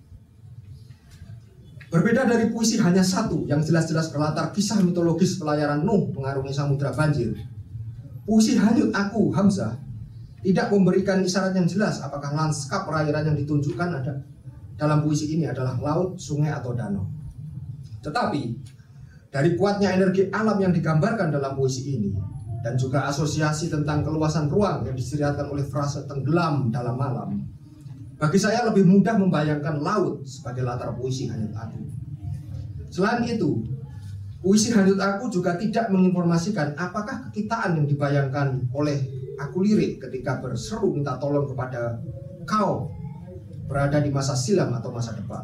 Berbeda 1.92 2.24
dari 2.24 2.48
puisi 2.48 2.80
hanya 2.80 3.04
satu 3.04 3.44
yang 3.44 3.60
jelas-jelas 3.60 4.08
berlatar 4.08 4.48
kisah 4.48 4.80
mitologis 4.80 5.36
pelayaran 5.36 5.84
Nuh 5.84 6.08
mengarungi 6.16 6.48
samudra 6.48 6.88
banjir. 6.88 7.36
Puisi 8.24 8.56
Hanyut 8.56 8.96
Aku, 8.96 9.28
Hamzah, 9.28 9.76
tidak 10.40 10.72
memberikan 10.72 11.20
isyarat 11.20 11.52
yang 11.52 11.68
jelas 11.68 12.00
apakah 12.00 12.32
lanskap 12.32 12.88
perairan 12.88 13.28
yang 13.28 13.36
ditunjukkan 13.36 13.88
ada 13.92 14.24
dalam 14.80 15.04
puisi 15.04 15.36
ini 15.36 15.44
adalah 15.44 15.76
laut, 15.76 16.16
sungai, 16.16 16.48
atau 16.48 16.72
danau. 16.72 17.04
Tetapi, 18.00 18.42
dari 19.28 19.52
kuatnya 19.52 19.92
energi 19.92 20.32
alam 20.32 20.56
yang 20.64 20.72
digambarkan 20.72 21.28
dalam 21.28 21.52
puisi 21.52 21.92
ini, 21.92 22.10
dan 22.64 22.72
juga 22.80 23.04
asosiasi 23.04 23.68
tentang 23.68 24.00
keluasan 24.00 24.48
ruang 24.48 24.88
yang 24.88 24.96
diseriatkan 24.96 25.44
oleh 25.50 25.66
frase 25.68 26.08
tenggelam 26.08 26.72
dalam 26.72 26.96
malam, 26.96 27.36
bagi 28.22 28.38
saya 28.38 28.62
lebih 28.70 28.86
mudah 28.86 29.18
membayangkan 29.18 29.82
laut 29.82 30.22
sebagai 30.22 30.62
latar 30.62 30.94
puisi 30.94 31.26
Hanyut 31.26 31.58
Aku. 31.58 31.82
Selain 32.86 33.26
itu, 33.26 33.66
puisi 34.38 34.70
Hanyut 34.70 35.02
Aku 35.02 35.26
juga 35.26 35.58
tidak 35.58 35.90
menginformasikan 35.90 36.78
apakah 36.78 37.26
kekitaan 37.26 37.82
yang 37.82 37.86
dibayangkan 37.90 38.62
oleh 38.70 39.10
aku 39.42 39.66
lirik 39.66 39.98
ketika 39.98 40.38
berseru 40.38 40.94
minta 40.94 41.18
tolong 41.18 41.50
kepada 41.50 41.98
kau 42.46 42.94
berada 43.66 43.98
di 43.98 44.14
masa 44.14 44.38
silam 44.38 44.70
atau 44.70 44.94
masa 44.94 45.18
depan. 45.18 45.42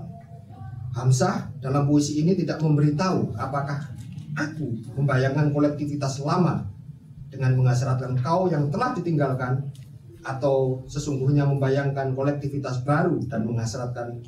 Hamzah 0.95 1.51
dalam 1.59 1.83
puisi 1.83 2.23
ini 2.23 2.39
tidak 2.39 2.63
memberitahu 2.63 3.35
apakah 3.43 3.91
aku 4.39 4.79
membayangkan 4.95 5.51
kolektivitas 5.51 6.23
lama 6.23 6.63
dengan 7.27 7.59
mengasratkan 7.59 8.15
kau 8.23 8.47
yang 8.47 8.71
telah 8.71 8.95
ditinggalkan 8.95 9.67
atau 10.29 10.85
sesungguhnya 10.85 11.49
membayangkan 11.49 12.13
kolektivitas 12.13 12.85
baru 12.85 13.17
dan 13.25 13.49
menghasratkan 13.49 14.21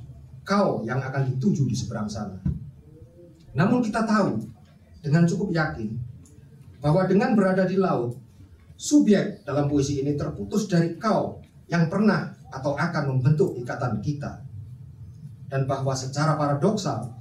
kau 0.49 0.81
yang 0.81 0.97
akan 0.97 1.29
dituju 1.37 1.69
di 1.69 1.77
seberang 1.77 2.09
sana. 2.09 2.41
Namun 3.53 3.85
kita 3.85 4.09
tahu 4.09 4.41
dengan 5.05 5.29
cukup 5.29 5.53
yakin 5.53 5.93
bahwa 6.81 7.05
dengan 7.05 7.37
berada 7.37 7.69
di 7.69 7.77
laut, 7.77 8.17
subjek 8.81 9.45
dalam 9.45 9.69
puisi 9.69 10.01
ini 10.01 10.17
terputus 10.17 10.65
dari 10.65 10.97
kau 10.97 11.45
yang 11.69 11.93
pernah 11.93 12.33
atau 12.49 12.73
akan 12.73 13.05
membentuk 13.15 13.53
ikatan 13.61 14.01
kita. 14.01 14.41
Dan 15.53 15.69
bahwa 15.69 15.93
secara 15.93 16.41
paradoksal, 16.41 17.13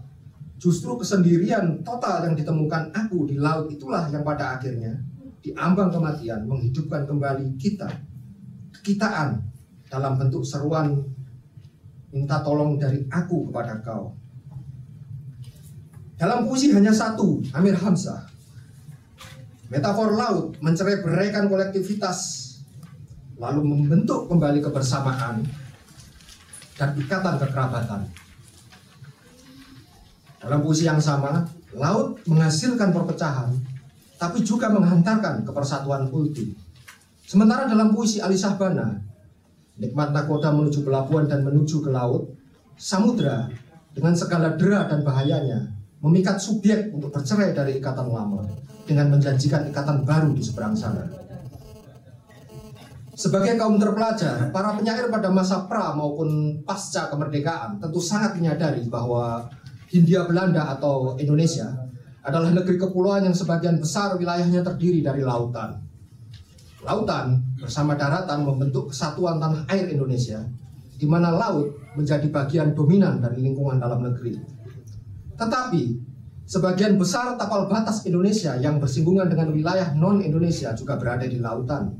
justru 0.55 0.95
kesendirian 0.95 1.83
total 1.83 2.31
yang 2.31 2.35
ditemukan 2.39 2.95
aku 2.95 3.27
di 3.27 3.35
laut 3.35 3.67
itulah 3.67 4.07
yang 4.07 4.23
pada 4.23 4.55
akhirnya 4.55 4.95
diambang 5.43 5.91
kematian 5.91 6.47
menghidupkan 6.47 7.03
kembali 7.09 7.57
kita 7.59 8.08
kekitaan 8.79 9.43
dalam 9.91 10.15
bentuk 10.15 10.41
seruan 10.47 10.95
minta 12.09 12.41
tolong 12.41 12.79
dari 12.79 13.05
aku 13.11 13.51
kepada 13.51 13.77
kau. 13.83 14.15
Dalam 16.19 16.43
puisi 16.43 16.71
hanya 16.75 16.91
satu, 16.91 17.39
Amir 17.55 17.79
Hamzah. 17.79 18.27
Metafor 19.69 20.17
laut 20.17 20.57
mencerai 20.59 21.05
beraikan 21.05 21.45
kolektivitas 21.45 22.49
lalu 23.39 23.63
membentuk 23.63 24.27
kembali 24.27 24.59
kebersamaan 24.59 25.45
dan 26.75 26.89
ikatan 26.97 27.35
kekerabatan. 27.39 28.01
Dalam 30.39 30.59
puisi 30.59 30.89
yang 30.89 30.99
sama, 30.99 31.45
laut 31.71 32.19
menghasilkan 32.25 32.91
perpecahan 32.91 33.53
tapi 34.19 34.43
juga 34.43 34.67
menghantarkan 34.67 35.47
kepersatuan 35.47 36.11
ultim. 36.11 36.51
Sementara 37.29 37.69
dalam 37.69 37.93
puisi 37.93 38.17
Ali 38.17 38.33
Sahbana, 38.33 38.89
nikmat 39.77 40.09
nakoda 40.09 40.49
menuju 40.49 40.81
pelabuhan 40.81 41.29
dan 41.29 41.45
menuju 41.45 41.85
ke 41.85 41.93
laut, 41.93 42.25
samudra 42.73 43.45
dengan 43.93 44.17
segala 44.17 44.57
dera 44.57 44.89
dan 44.89 45.05
bahayanya 45.05 45.69
memikat 46.01 46.41
subjek 46.41 46.89
untuk 46.89 47.13
bercerai 47.13 47.53
dari 47.53 47.77
ikatan 47.77 48.09
lama 48.09 48.49
dengan 48.89 49.13
menjanjikan 49.13 49.69
ikatan 49.69 50.09
baru 50.09 50.33
di 50.33 50.41
seberang 50.41 50.73
sana. 50.73 51.05
Sebagai 53.13 53.61
kaum 53.61 53.77
terpelajar, 53.77 54.49
para 54.49 54.73
penyair 54.73 55.05
pada 55.13 55.29
masa 55.29 55.69
pra 55.69 55.93
maupun 55.93 56.57
pasca 56.65 57.13
kemerdekaan 57.13 57.77
tentu 57.77 58.01
sangat 58.01 58.41
menyadari 58.41 58.89
bahwa 58.89 59.45
Hindia 59.93 60.25
Belanda 60.25 60.65
atau 60.73 61.13
Indonesia 61.21 61.77
adalah 62.25 62.49
negeri 62.49 62.81
kepulauan 62.81 63.29
yang 63.29 63.37
sebagian 63.37 63.77
besar 63.77 64.17
wilayahnya 64.17 64.65
terdiri 64.65 65.05
dari 65.05 65.21
lautan 65.21 65.88
lautan 66.83 67.43
bersama 67.59 67.95
daratan 67.95 68.43
membentuk 68.47 68.91
kesatuan 68.91 69.39
tanah 69.39 69.67
air 69.71 69.91
Indonesia, 69.91 70.43
di 70.95 71.07
mana 71.07 71.31
laut 71.33 71.75
menjadi 71.95 72.27
bagian 72.31 72.75
dominan 72.75 73.19
dari 73.19 73.43
lingkungan 73.43 73.79
dalam 73.79 74.03
negeri. 74.03 74.39
Tetapi, 75.39 76.09
Sebagian 76.49 76.97
besar 76.97 77.37
tapal 77.37 77.69
batas 77.69 78.09
Indonesia 78.09 78.57
yang 78.57 78.81
bersinggungan 78.81 79.29
dengan 79.29 79.53
wilayah 79.53 79.93
non-Indonesia 79.93 80.73
juga 80.73 80.97
berada 80.97 81.21
di 81.29 81.37
lautan. 81.37 81.93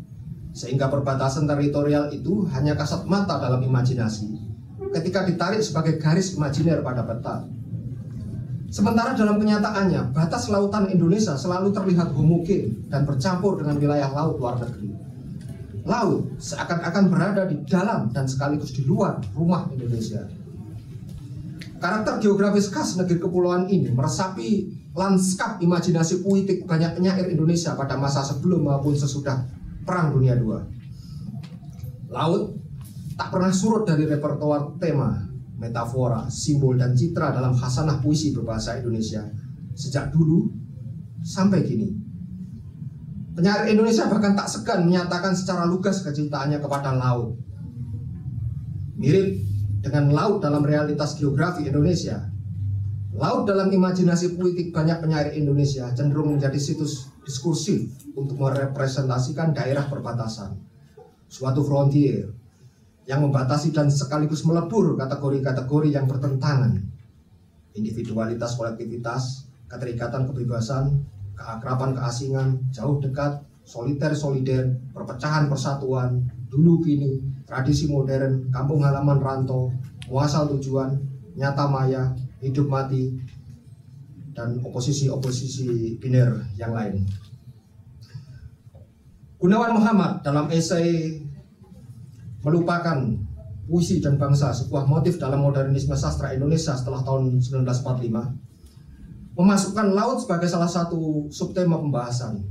Sehingga 0.58 0.90
perbatasan 0.90 1.46
teritorial 1.46 2.10
itu 2.10 2.50
hanya 2.58 2.74
kasat 2.74 3.06
mata 3.06 3.38
dalam 3.38 3.62
imajinasi 3.62 4.50
ketika 4.90 5.22
ditarik 5.30 5.62
sebagai 5.62 6.02
garis 6.02 6.34
imajiner 6.34 6.82
pada 6.82 7.06
peta. 7.06 7.46
Sementara 8.70 9.18
dalam 9.18 9.42
kenyataannya, 9.42 10.14
batas 10.14 10.46
lautan 10.46 10.94
Indonesia 10.94 11.34
selalu 11.34 11.74
terlihat 11.74 12.14
homogen 12.14 12.86
dan 12.86 13.02
bercampur 13.02 13.58
dengan 13.58 13.82
wilayah 13.82 14.14
laut 14.14 14.38
luar 14.38 14.62
negeri. 14.62 14.94
Laut 15.90 16.30
seakan-akan 16.38 17.10
berada 17.10 17.50
di 17.50 17.66
dalam 17.66 18.14
dan 18.14 18.30
sekaligus 18.30 18.70
di 18.70 18.86
luar 18.86 19.18
rumah 19.34 19.66
Indonesia. 19.74 20.22
Karakter 21.82 22.22
geografis 22.22 22.70
khas 22.70 23.00
negeri 23.00 23.18
kepulauan 23.18 23.66
ini 23.72 23.90
meresapi 23.90 24.70
lanskap 24.94 25.58
imajinasi 25.64 26.22
puitik 26.22 26.68
banyak 26.70 26.94
penyair 26.94 27.26
Indonesia 27.32 27.74
pada 27.74 27.98
masa 27.98 28.22
sebelum 28.22 28.70
maupun 28.70 28.94
sesudah 28.94 29.50
Perang 29.82 30.14
Dunia 30.14 30.38
II. 30.38 30.60
Laut 32.14 32.54
tak 33.18 33.32
pernah 33.34 33.50
surut 33.50 33.88
dari 33.88 34.06
repertoar 34.06 34.78
tema, 34.78 35.29
metafora, 35.60 36.32
simbol, 36.32 36.80
dan 36.80 36.96
citra 36.96 37.36
dalam 37.36 37.52
khasanah 37.52 38.00
puisi 38.00 38.32
berbahasa 38.32 38.80
Indonesia 38.80 39.28
sejak 39.76 40.12
dulu 40.16 40.48
sampai 41.24 41.64
kini. 41.68 41.88
Penyair 43.36 43.72
Indonesia 43.72 44.08
bahkan 44.12 44.36
tak 44.36 44.52
segan 44.52 44.84
menyatakan 44.88 45.32
secara 45.32 45.64
lugas 45.64 46.04
kecintaannya 46.04 46.60
kepada 46.60 46.92
laut. 46.96 47.40
Mirip 49.00 49.40
dengan 49.80 50.12
laut 50.12 50.44
dalam 50.44 50.64
realitas 50.64 51.16
geografi 51.16 51.64
Indonesia. 51.64 52.28
Laut 53.16 53.48
dalam 53.48 53.72
imajinasi 53.72 54.36
politik 54.36 54.76
banyak 54.76 55.00
penyair 55.00 55.36
Indonesia 55.36 55.88
cenderung 55.96 56.36
menjadi 56.36 56.60
situs 56.60 57.12
diskursif 57.24 57.88
untuk 58.16 58.40
merepresentasikan 58.40 59.52
daerah 59.56 59.88
perbatasan, 59.88 60.56
suatu 61.28 61.64
frontier 61.64 62.32
yang 63.10 63.26
membatasi 63.26 63.74
dan 63.74 63.90
sekaligus 63.90 64.46
melebur 64.46 64.94
kategori-kategori 64.94 65.90
yang 65.98 66.06
bertentangan, 66.06 66.78
individualitas 67.74 68.54
kolektivitas, 68.54 69.50
keterikatan 69.66 70.30
kebebasan, 70.30 71.02
keakraban 71.34 71.98
keasingan, 71.98 72.62
jauh 72.70 73.02
dekat, 73.02 73.42
soliter 73.66 74.14
solider, 74.14 74.78
perpecahan 74.94 75.50
persatuan, 75.50 76.22
dulu 76.54 76.86
kini, 76.86 77.18
tradisi 77.50 77.90
modern, 77.90 78.54
kampung 78.54 78.86
halaman 78.86 79.18
rantau, 79.18 79.74
muasal 80.06 80.46
tujuan, 80.54 80.94
nyata 81.34 81.66
maya, 81.66 82.14
hidup 82.46 82.70
mati, 82.70 83.18
dan 84.38 84.62
oposisi-oposisi 84.62 85.98
biner 85.98 86.46
yang 86.62 86.78
lain. 86.78 87.10
Gunawan 89.42 89.82
Muhammad 89.82 90.22
dalam 90.22 90.46
esai 90.54 91.26
melupakan 92.46 92.98
puisi 93.70 94.02
dan 94.02 94.18
bangsa 94.18 94.50
sebuah 94.56 94.90
motif 94.90 95.22
dalam 95.22 95.46
modernisme 95.46 95.94
sastra 95.94 96.34
Indonesia 96.34 96.74
setelah 96.74 97.06
tahun 97.06 97.38
1945 97.44 99.38
memasukkan 99.40 99.88
laut 99.94 100.20
sebagai 100.26 100.50
salah 100.50 100.68
satu 100.68 101.30
subtema 101.30 101.78
pembahasan 101.78 102.42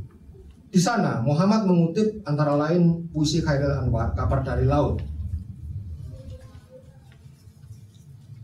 di 0.68 0.77
sana 0.77 1.24
Muhammad 1.24 1.64
mengutip 1.64 2.20
antara 2.29 2.53
lain 2.53 3.09
puisi 3.09 3.40
Khairil 3.40 3.72
Anwar, 3.72 4.12
Kabar 4.12 4.44
dari 4.44 4.68
Laut. 4.68 5.01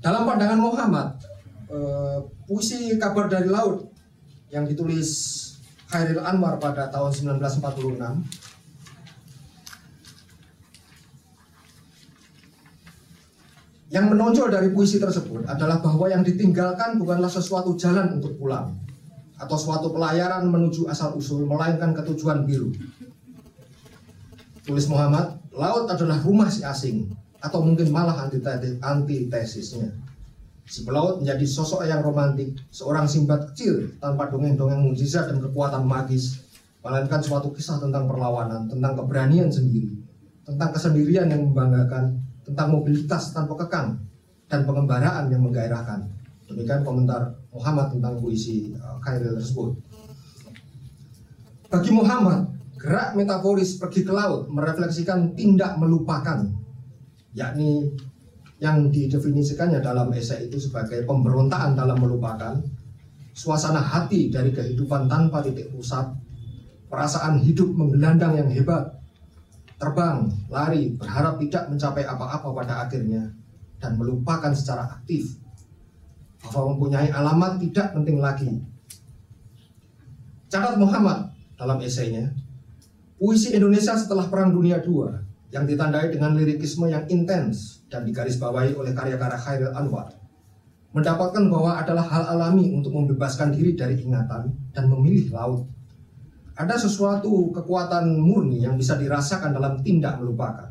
Dalam 0.00 0.24
pandangan 0.24 0.60
Muhammad, 0.60 1.20
eh, 1.68 2.18
puisi 2.48 2.96
Kabar 2.96 3.28
dari 3.28 3.48
Laut 3.48 3.92
yang 4.48 4.64
ditulis 4.64 5.08
Khairil 5.92 6.24
Anwar 6.24 6.56
pada 6.56 6.88
tahun 6.88 7.12
1946 7.12 8.24
Yang 13.94 14.10
menonjol 14.10 14.50
dari 14.50 14.74
puisi 14.74 14.98
tersebut 14.98 15.46
adalah 15.46 15.78
bahwa 15.78 16.10
yang 16.10 16.26
ditinggalkan 16.26 16.98
bukanlah 16.98 17.30
sesuatu 17.30 17.78
jalan 17.78 18.18
untuk 18.18 18.34
pulang, 18.42 18.74
atau 19.38 19.54
suatu 19.54 19.94
pelayaran 19.94 20.50
menuju 20.50 20.90
asal 20.90 21.14
usul 21.14 21.46
melainkan 21.46 21.94
ketujuan 21.94 22.42
biru. 22.42 22.74
Tulis 24.66 24.90
Muhammad, 24.90 25.38
laut 25.54 25.86
adalah 25.86 26.18
rumah 26.26 26.50
si 26.50 26.66
asing 26.66 27.06
atau 27.38 27.62
mungkin 27.62 27.86
malah 27.94 28.18
antitesisnya. 28.82 29.94
Si 30.66 30.82
pelaut 30.82 31.22
menjadi 31.22 31.46
sosok 31.46 31.86
yang 31.86 32.02
romantik, 32.02 32.50
seorang 32.74 33.06
simbat 33.06 33.54
kecil 33.54 33.94
tanpa 34.02 34.26
dongeng-dongeng 34.26 34.90
mujizat 34.90 35.30
dan 35.30 35.38
kekuatan 35.38 35.86
magis, 35.86 36.42
melainkan 36.82 37.22
suatu 37.22 37.54
kisah 37.54 37.78
tentang 37.78 38.10
perlawanan, 38.10 38.66
tentang 38.66 38.98
keberanian 38.98 39.54
sendiri, 39.54 39.92
tentang 40.42 40.72
kesendirian 40.74 41.28
yang 41.28 41.46
membanggakan, 41.46 42.23
tentang 42.44 42.68
mobilitas 42.76 43.32
tanpa 43.32 43.56
kekang, 43.64 43.98
dan 44.48 44.62
pengembaraan 44.68 45.32
yang 45.32 45.42
menggairahkan. 45.42 46.04
Demikian 46.44 46.84
komentar 46.84 47.32
Muhammad 47.50 47.88
tentang 47.90 48.20
puisi 48.20 48.76
uh, 48.76 49.00
Khairil 49.00 49.34
tersebut. 49.34 49.72
Bagi 51.72 51.90
Muhammad, 51.90 52.54
gerak 52.78 53.16
metaforis 53.16 53.80
pergi 53.80 54.04
ke 54.04 54.12
laut 54.12 54.46
merefleksikan 54.52 55.32
tindak 55.34 55.80
melupakan, 55.80 56.44
yakni 57.32 57.90
yang 58.62 58.92
didefinisikannya 58.92 59.82
dalam 59.82 60.12
esai 60.14 60.46
itu 60.46 60.60
sebagai 60.60 61.02
pemberontakan 61.02 61.74
dalam 61.74 61.98
melupakan, 61.98 62.60
suasana 63.34 63.82
hati 63.82 64.30
dari 64.30 64.54
kehidupan 64.54 65.10
tanpa 65.10 65.42
titik 65.42 65.74
pusat, 65.74 66.06
perasaan 66.86 67.42
hidup 67.42 67.74
menggelandang 67.74 68.38
yang 68.38 68.48
hebat, 68.52 68.94
terbang, 69.84 70.32
lari, 70.48 70.96
berharap 70.96 71.36
tidak 71.36 71.68
mencapai 71.68 72.08
apa-apa 72.08 72.48
pada 72.56 72.88
akhirnya, 72.88 73.28
dan 73.76 74.00
melupakan 74.00 74.48
secara 74.56 74.88
aktif 74.96 75.36
bahwa 76.40 76.72
mempunyai 76.72 77.12
alamat 77.12 77.60
tidak 77.60 77.92
penting 77.92 78.16
lagi. 78.24 78.48
Catat 80.48 80.80
Muhammad 80.80 81.36
dalam 81.60 81.76
esainya, 81.84 82.32
puisi 83.20 83.52
Indonesia 83.52 83.92
setelah 83.92 84.24
Perang 84.32 84.56
Dunia 84.56 84.80
II 84.80 85.20
yang 85.52 85.68
ditandai 85.68 86.08
dengan 86.08 86.32
lirikisme 86.32 86.88
yang 86.88 87.04
intens 87.12 87.84
dan 87.92 88.08
digarisbawahi 88.08 88.72
oleh 88.72 88.96
karya-karya 88.96 89.36
Khairil 89.36 89.76
Anwar 89.76 90.24
mendapatkan 90.94 91.42
bahwa 91.50 91.74
adalah 91.74 92.06
hal 92.06 92.24
alami 92.38 92.70
untuk 92.70 92.94
membebaskan 92.94 93.50
diri 93.50 93.74
dari 93.74 93.98
ingatan 93.98 94.54
dan 94.70 94.86
memilih 94.86 95.34
laut. 95.34 95.66
Ada 96.54 96.86
sesuatu 96.86 97.50
kekuatan 97.50 98.14
murni 98.14 98.62
yang 98.62 98.78
bisa 98.78 98.94
dirasakan 98.94 99.58
dalam 99.58 99.82
tindak 99.82 100.22
melupakan. 100.22 100.70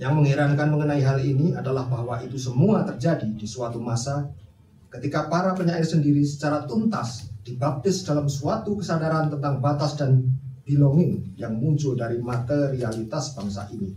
Yang 0.00 0.12
mengherankan 0.16 0.68
mengenai 0.72 1.04
hal 1.04 1.20
ini 1.20 1.52
adalah 1.52 1.86
bahwa 1.86 2.18
itu 2.24 2.40
semua 2.40 2.82
terjadi 2.82 3.28
di 3.36 3.46
suatu 3.46 3.78
masa 3.78 4.26
ketika 4.90 5.28
para 5.28 5.52
penyair 5.52 5.84
sendiri 5.84 6.24
secara 6.24 6.64
tuntas 6.64 7.28
dibaptis 7.44 8.02
dalam 8.02 8.26
suatu 8.26 8.80
kesadaran 8.80 9.28
tentang 9.28 9.60
batas 9.60 9.94
dan 10.00 10.24
belonging 10.64 11.36
yang 11.36 11.52
muncul 11.52 11.92
dari 11.92 12.16
materialitas 12.18 13.36
bangsa 13.36 13.68
ini. 13.76 13.92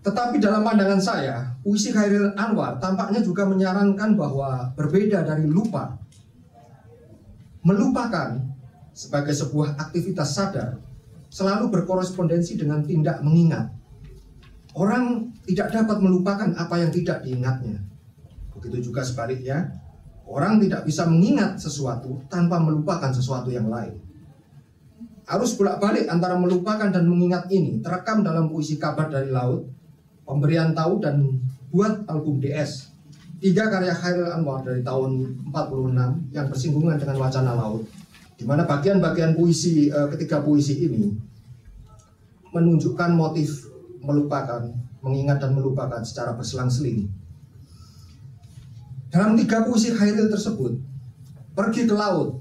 Tetapi 0.00 0.40
dalam 0.40 0.64
pandangan 0.64 0.96
saya, 0.96 1.44
puisi 1.60 1.92
Khairil 1.92 2.32
Anwar 2.32 2.80
tampaknya 2.80 3.20
juga 3.20 3.44
menyarankan 3.44 4.16
bahwa 4.16 4.72
berbeda 4.72 5.28
dari 5.28 5.44
lupa. 5.44 5.99
Melupakan 7.60 8.40
sebagai 8.96 9.36
sebuah 9.36 9.76
aktivitas 9.76 10.32
sadar 10.32 10.80
selalu 11.30 11.70
berkorespondensi 11.70 12.58
dengan 12.58 12.82
tindak 12.82 13.22
mengingat. 13.22 13.70
Orang 14.74 15.34
tidak 15.46 15.70
dapat 15.74 15.98
melupakan 15.98 16.50
apa 16.54 16.78
yang 16.78 16.90
tidak 16.94 17.22
diingatnya. 17.26 17.82
Begitu 18.54 18.90
juga 18.90 19.02
sebaliknya, 19.02 19.70
orang 20.26 20.62
tidak 20.62 20.86
bisa 20.86 21.06
mengingat 21.06 21.58
sesuatu 21.58 22.22
tanpa 22.30 22.58
melupakan 22.62 23.10
sesuatu 23.10 23.50
yang 23.50 23.66
lain. 23.70 23.98
Arus 25.30 25.54
bolak-balik 25.54 26.10
antara 26.10 26.34
melupakan 26.34 26.90
dan 26.90 27.06
mengingat 27.06 27.46
ini 27.54 27.78
terekam 27.78 28.26
dalam 28.26 28.50
puisi 28.50 28.74
kabar 28.78 29.06
dari 29.06 29.30
laut, 29.30 29.62
pemberian 30.26 30.74
tahu 30.74 30.98
dan 30.98 31.38
buat 31.70 32.02
album 32.10 32.42
DS. 32.42 32.89
Tiga 33.40 33.72
karya 33.72 33.96
Khairil 33.96 34.28
Anwar 34.28 34.60
dari 34.60 34.84
tahun 34.84 35.40
46 35.48 36.36
yang 36.36 36.46
bersinggungan 36.52 37.00
dengan 37.00 37.16
wacana 37.16 37.56
laut. 37.56 37.88
Di 38.36 38.44
mana 38.44 38.68
bagian-bagian 38.68 39.32
puisi 39.32 39.88
eh, 39.88 40.08
ketiga 40.12 40.44
puisi 40.44 40.84
ini 40.84 41.08
menunjukkan 42.52 43.16
motif 43.16 43.68
melupakan, 44.04 44.68
mengingat 45.00 45.40
dan 45.40 45.56
melupakan 45.56 46.04
secara 46.04 46.36
berselang-seling 46.36 47.08
dalam 49.10 49.34
tiga 49.34 49.66
puisi 49.66 49.90
Khairil 49.90 50.30
tersebut, 50.30 50.78
pergi 51.58 51.82
ke 51.82 51.94
laut, 51.98 52.38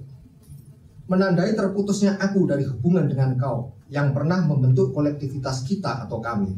menandai 1.09 1.57
terputusnya 1.57 2.21
aku 2.21 2.45
dari 2.45 2.61
hubungan 2.61 3.09
dengan 3.09 3.33
kau 3.41 3.73
yang 3.89 4.13
pernah 4.13 4.45
membentuk 4.45 4.93
kolektivitas 4.93 5.65
kita 5.65 6.05
atau 6.05 6.21
kami. 6.21 6.53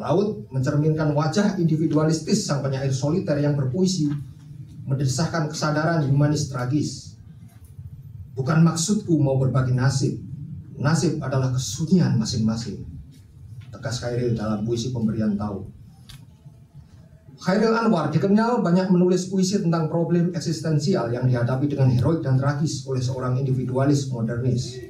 Laut 0.00 0.48
mencerminkan 0.48 1.12
wajah 1.12 1.60
individualistis 1.60 2.48
sang 2.48 2.64
penyair 2.64 2.88
soliter 2.88 3.36
yang 3.36 3.52
berpuisi, 3.52 4.08
mendesahkan 4.88 5.52
kesadaran 5.52 6.08
humanis 6.08 6.48
tragis. 6.48 7.20
Bukan 8.32 8.64
maksudku 8.64 9.20
mau 9.20 9.36
berbagi 9.36 9.76
nasib. 9.76 10.16
Nasib 10.80 11.20
adalah 11.20 11.52
kesunyian 11.52 12.16
masing-masing. 12.16 12.80
Tegas 13.68 14.00
Khairil 14.00 14.32
dalam 14.32 14.64
puisi 14.64 14.88
pemberian 14.88 15.36
tahu. 15.36 15.68
Khairil 17.44 17.76
Anwar 17.76 18.08
dikenal 18.08 18.64
banyak 18.64 18.88
menulis 18.88 19.28
puisi 19.28 19.60
tentang 19.60 19.92
problem 19.92 20.32
eksistensial 20.32 21.12
yang 21.12 21.28
dihadapi 21.28 21.68
dengan 21.68 21.92
heroik 21.92 22.24
dan 22.24 22.40
tragis 22.40 22.88
oleh 22.88 23.04
seorang 23.04 23.36
individualis 23.36 24.08
modernis. 24.08 24.80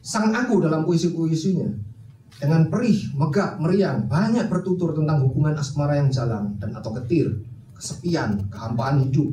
Sang 0.00 0.32
aku 0.32 0.64
dalam 0.64 0.88
puisi-puisinya 0.88 1.93
dengan 2.38 2.66
perih, 2.66 3.14
megap, 3.14 3.62
meriang, 3.62 4.10
banyak 4.10 4.50
bertutur 4.50 4.90
tentang 4.90 5.22
hubungan 5.22 5.54
asmara 5.54 5.98
yang 6.02 6.10
jalan 6.10 6.54
dan 6.58 6.74
atau 6.74 6.90
ketir, 6.98 7.30
kesepian, 7.78 8.50
kehampaan 8.50 9.06
hidup, 9.06 9.30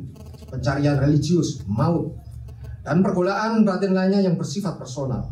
pencarian 0.48 0.98
religius, 1.02 1.62
maut, 1.66 2.14
dan 2.86 3.02
pergolaan 3.02 3.66
batin 3.66 3.94
lainnya 3.94 4.22
yang 4.22 4.38
bersifat 4.38 4.78
personal. 4.78 5.30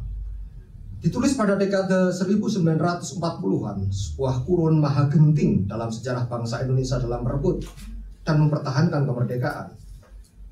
Ditulis 1.00 1.32
pada 1.32 1.56
dekade 1.56 2.12
1940-an, 2.12 3.88
sebuah 3.88 4.44
kurun 4.44 4.76
maha 4.76 5.08
genting 5.08 5.64
dalam 5.64 5.88
sejarah 5.88 6.28
bangsa 6.28 6.60
Indonesia 6.60 7.00
dalam 7.00 7.24
merebut 7.24 7.64
dan 8.20 8.36
mempertahankan 8.36 9.08
kemerdekaan. 9.08 9.72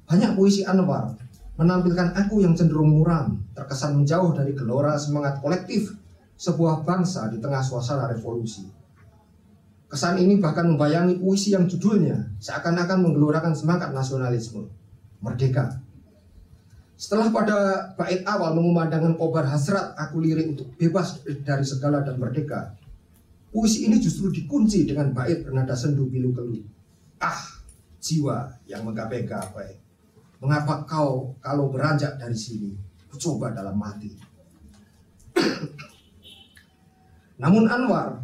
Banyak 0.09 0.41
puisi 0.41 0.65
Anwar 0.65 1.13
menampilkan 1.59 2.17
aku 2.17 2.41
yang 2.41 2.55
cenderung 2.57 2.97
muram, 2.97 3.45
terkesan 3.53 3.99
menjauh 4.01 4.31
dari 4.33 4.55
gelora 4.55 4.95
semangat 4.97 5.43
kolektif 5.43 5.93
sebuah 6.39 6.87
bangsa 6.87 7.27
di 7.29 7.43
tengah 7.43 7.61
suasana 7.61 8.07
revolusi. 8.07 8.65
Kesan 9.89 10.23
ini 10.23 10.39
bahkan 10.39 10.69
membayangi 10.69 11.19
puisi 11.19 11.53
yang 11.53 11.67
judulnya 11.67 12.39
seakan-akan 12.39 13.03
menggelorakan 13.03 13.57
semangat 13.57 13.91
nasionalisme, 13.91 14.69
merdeka, 15.25 15.81
setelah 16.99 17.31
pada 17.31 17.59
bait 17.95 18.27
awal 18.27 18.59
mengumandangkan 18.59 19.15
kobar 19.15 19.47
hasrat 19.47 19.95
aku 19.95 20.19
lirik 20.19 20.51
untuk 20.51 20.75
bebas 20.75 21.23
dari 21.47 21.63
segala 21.63 22.03
dan 22.03 22.19
merdeka. 22.19 22.75
Puisi 23.55 23.87
ini 23.87 24.03
justru 24.03 24.35
dikunci 24.35 24.83
dengan 24.83 25.15
bait 25.15 25.47
bernada 25.47 25.79
sendu 25.79 26.11
pilu 26.11 26.35
kelu. 26.35 26.59
Ah, 27.23 27.39
jiwa 28.03 28.51
yang 28.67 28.83
menggapai-gapai. 28.83 29.79
Mengapa 30.43 30.83
kau 30.91 31.39
kalau 31.39 31.71
beranjak 31.71 32.19
dari 32.19 32.35
sini, 32.35 32.75
coba 33.15 33.55
dalam 33.55 33.79
mati. 33.79 34.11
Namun 37.39 37.71
Anwar 37.71 38.19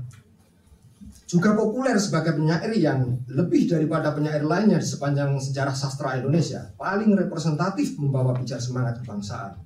juga 1.24 1.56
populer 1.56 1.96
sebagai 1.96 2.36
penyair 2.36 2.70
yang 2.76 3.16
lebih 3.30 3.66
daripada 3.70 4.12
penyair 4.12 4.44
lainnya 4.44 4.78
di 4.78 4.86
sepanjang 4.86 5.34
sejarah 5.40 5.72
sastra 5.72 6.20
Indonesia, 6.20 6.70
paling 6.76 7.16
representatif 7.16 7.96
membawa 7.96 8.36
bicara 8.36 8.60
semangat 8.60 9.00
kebangsaan. 9.02 9.56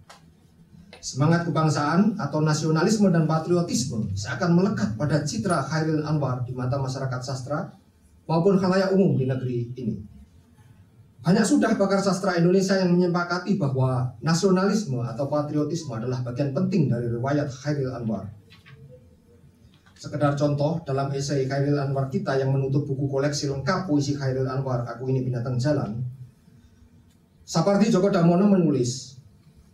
Semangat 0.99 1.47
kebangsaan 1.47 2.19
atau 2.19 2.43
nasionalisme 2.43 3.09
dan 3.09 3.25
patriotisme 3.25 4.11
seakan 4.19 4.55
melekat 4.55 4.99
pada 4.99 5.23
citra 5.23 5.63
Khairil 5.67 6.03
Anwar 6.05 6.43
di 6.43 6.53
mata 6.53 6.75
masyarakat 6.79 7.21
sastra 7.23 7.71
maupun 8.27 8.59
khalayak 8.59 8.93
umum 8.95 9.15
di 9.17 9.25
negeri 9.25 9.73
ini. 9.79 9.97
Banyak 11.23 11.45
sudah 11.45 11.75
pakar 11.75 12.01
sastra 12.01 12.39
Indonesia 12.39 12.79
yang 12.79 12.95
menyepakati 12.95 13.59
bahwa 13.59 14.15
nasionalisme 14.23 15.03
atau 15.03 15.27
patriotisme 15.27 15.91
adalah 15.95 16.23
bagian 16.23 16.55
penting 16.55 16.87
dari 16.91 17.11
riwayat 17.11 17.51
Khairil 17.51 17.95
Anwar 17.95 18.31
Sekedar 19.99 20.39
contoh, 20.39 20.79
dalam 20.87 21.11
esai 21.11 21.51
Khairil 21.51 21.75
Anwar 21.75 22.07
kita 22.07 22.39
yang 22.39 22.55
menutup 22.55 22.87
buku 22.87 23.11
koleksi 23.11 23.51
lengkap 23.51 23.91
puisi 23.91 24.15
Khairil 24.15 24.47
Anwar, 24.47 24.87
Aku 24.87 25.11
Ini 25.11 25.27
Binatang 25.27 25.59
Jalan, 25.59 25.99
Sapardi 27.43 27.91
Djoko 27.91 28.07
Damono 28.07 28.47
menulis, 28.47 29.19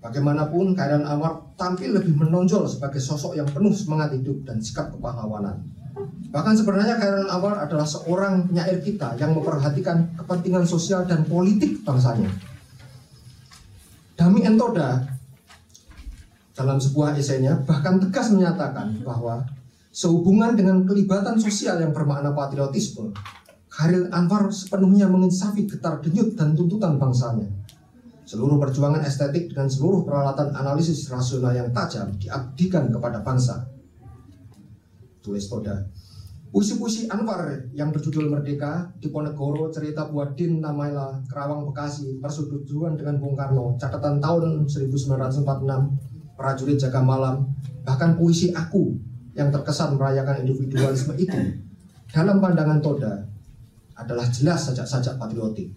bagaimanapun 0.00 0.72
Khairil 0.72 1.04
Anwar 1.04 1.52
tampil 1.60 1.92
lebih 2.00 2.16
menonjol 2.16 2.64
sebagai 2.64 3.04
sosok 3.04 3.36
yang 3.36 3.44
penuh 3.52 3.76
semangat 3.76 4.16
hidup 4.16 4.48
dan 4.48 4.56
sikap 4.64 4.88
kepahlawanan. 4.96 5.60
Bahkan 6.32 6.54
sebenarnya 6.56 6.96
Khairil 6.96 7.28
Anwar 7.28 7.60
adalah 7.60 7.84
seorang 7.84 8.48
penyair 8.48 8.80
kita 8.80 9.20
yang 9.20 9.36
memperhatikan 9.36 10.08
kepentingan 10.24 10.64
sosial 10.64 11.04
dan 11.04 11.28
politik 11.28 11.84
bangsanya. 11.84 12.32
Dami 14.16 14.40
Entoda 14.40 15.04
dalam 16.56 16.80
sebuah 16.80 17.12
esainya 17.20 17.60
bahkan 17.68 18.00
tegas 18.00 18.32
menyatakan 18.32 19.04
bahwa 19.04 19.44
Sehubungan 19.94 20.58
dengan 20.58 20.82
kelibatan 20.82 21.38
sosial 21.38 21.78
yang 21.78 21.94
bermakna 21.94 22.34
patriotisme, 22.34 23.14
Khalil 23.70 24.10
Anwar 24.10 24.50
sepenuhnya 24.50 25.06
menginsafi 25.06 25.70
getar 25.70 26.02
denyut 26.02 26.34
dan 26.34 26.58
tuntutan 26.58 26.98
bangsanya. 26.98 27.46
Seluruh 28.26 28.58
perjuangan 28.58 29.06
estetik 29.06 29.54
dengan 29.54 29.70
seluruh 29.70 30.02
peralatan 30.02 30.50
analisis 30.50 31.06
rasional 31.06 31.54
yang 31.54 31.70
tajam 31.70 32.10
diabdikan 32.18 32.90
kepada 32.90 33.22
bangsa. 33.22 33.70
Tulis 35.22 35.46
Toda. 35.46 35.86
Puisi-puisi 36.50 37.06
Anwar 37.06 37.70
yang 37.70 37.94
berjudul 37.94 38.26
Merdeka, 38.26 38.90
Diponegoro, 38.98 39.70
Cerita 39.70 40.10
Buadin, 40.10 40.58
Namaila, 40.58 41.22
Kerawang 41.30 41.70
Bekasi, 41.70 42.18
Persetujuan 42.18 42.98
dengan 42.98 43.22
Bung 43.22 43.38
Karno, 43.38 43.78
Catatan 43.78 44.18
tahun 44.18 44.66
1946, 44.66 46.34
Prajurit 46.34 46.82
Jaga 46.82 46.98
Malam, 46.98 47.46
bahkan 47.86 48.18
puisi 48.18 48.50
Aku 48.50 49.13
yang 49.34 49.50
terkesan 49.50 49.98
merayakan 49.98 50.46
individualisme 50.46 51.14
itu 51.18 51.38
dalam 52.10 52.38
pandangan 52.38 52.78
Toda 52.78 53.12
adalah 53.98 54.26
jelas 54.30 54.70
sajak-sajak 54.70 55.18
patriotik. 55.18 55.70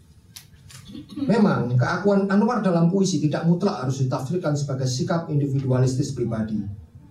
Memang 1.27 1.75
keakuan 1.75 2.31
Anwar 2.31 2.63
dalam 2.63 2.87
puisi 2.87 3.19
tidak 3.19 3.43
mutlak 3.43 3.83
harus 3.83 4.05
ditafsirkan 4.05 4.55
sebagai 4.55 4.87
sikap 4.87 5.27
individualistis 5.27 6.15
pribadi, 6.15 6.63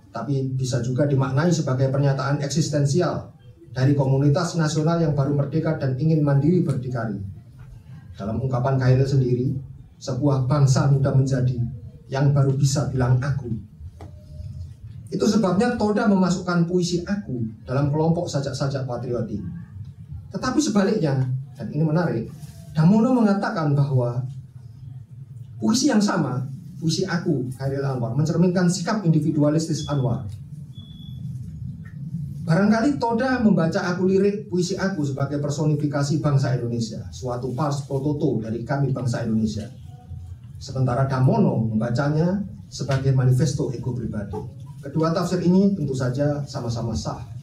tapi 0.08 0.48
bisa 0.56 0.80
juga 0.80 1.04
dimaknai 1.04 1.52
sebagai 1.52 1.92
pernyataan 1.92 2.40
eksistensial 2.40 3.36
dari 3.76 3.92
komunitas 3.92 4.56
nasional 4.56 4.96
yang 4.96 5.12
baru 5.12 5.36
merdeka 5.36 5.76
dan 5.76 5.92
ingin 6.00 6.24
mandiri 6.24 6.64
berdikari. 6.64 7.20
Dalam 8.16 8.40
ungkapan 8.40 8.80
Khairil 8.80 9.04
sendiri, 9.04 9.52
sebuah 10.00 10.48
bangsa 10.48 10.88
muda 10.88 11.12
menjadi 11.12 11.60
yang 12.08 12.32
baru 12.32 12.56
bisa 12.56 12.88
bilang 12.88 13.20
aku 13.20 13.75
itu 15.06 15.22
sebabnya 15.22 15.78
Toda 15.78 16.10
memasukkan 16.10 16.66
puisi 16.66 17.02
aku 17.06 17.46
dalam 17.62 17.94
kelompok 17.94 18.26
sajak-sajak 18.26 18.82
patriotik. 18.88 19.38
Tetapi 20.34 20.58
sebaliknya, 20.58 21.22
dan 21.54 21.66
ini 21.70 21.84
menarik, 21.86 22.24
Damono 22.74 23.14
mengatakan 23.14 23.72
bahwa 23.72 24.20
puisi 25.62 25.88
yang 25.88 26.02
sama, 26.02 26.44
puisi 26.76 27.06
aku, 27.06 27.48
Khairil 27.56 27.86
Anwar, 27.86 28.12
mencerminkan 28.18 28.68
sikap 28.68 29.00
individualistis 29.06 29.86
Anwar. 29.88 30.26
Barangkali 32.46 32.98
Toda 33.02 33.42
membaca 33.42 33.90
aku 33.90 34.06
lirik 34.06 34.46
puisi 34.46 34.78
aku 34.78 35.02
sebagai 35.02 35.42
personifikasi 35.42 36.22
bangsa 36.22 36.54
Indonesia, 36.54 37.02
suatu 37.10 37.50
pars 37.54 37.82
prototo 37.86 38.38
dari 38.38 38.62
kami 38.62 38.94
bangsa 38.94 39.26
Indonesia. 39.26 39.66
Sementara 40.58 41.10
Damono 41.10 41.58
membacanya 41.66 42.38
sebagai 42.70 43.14
manifesto 43.14 43.70
ego 43.74 43.90
pribadi. 43.94 44.65
Kedua 44.86 45.10
tafsir 45.10 45.42
ini 45.42 45.74
tentu 45.74 45.90
saja 45.98 46.46
sama-sama 46.46 46.94
sah. 46.94 47.35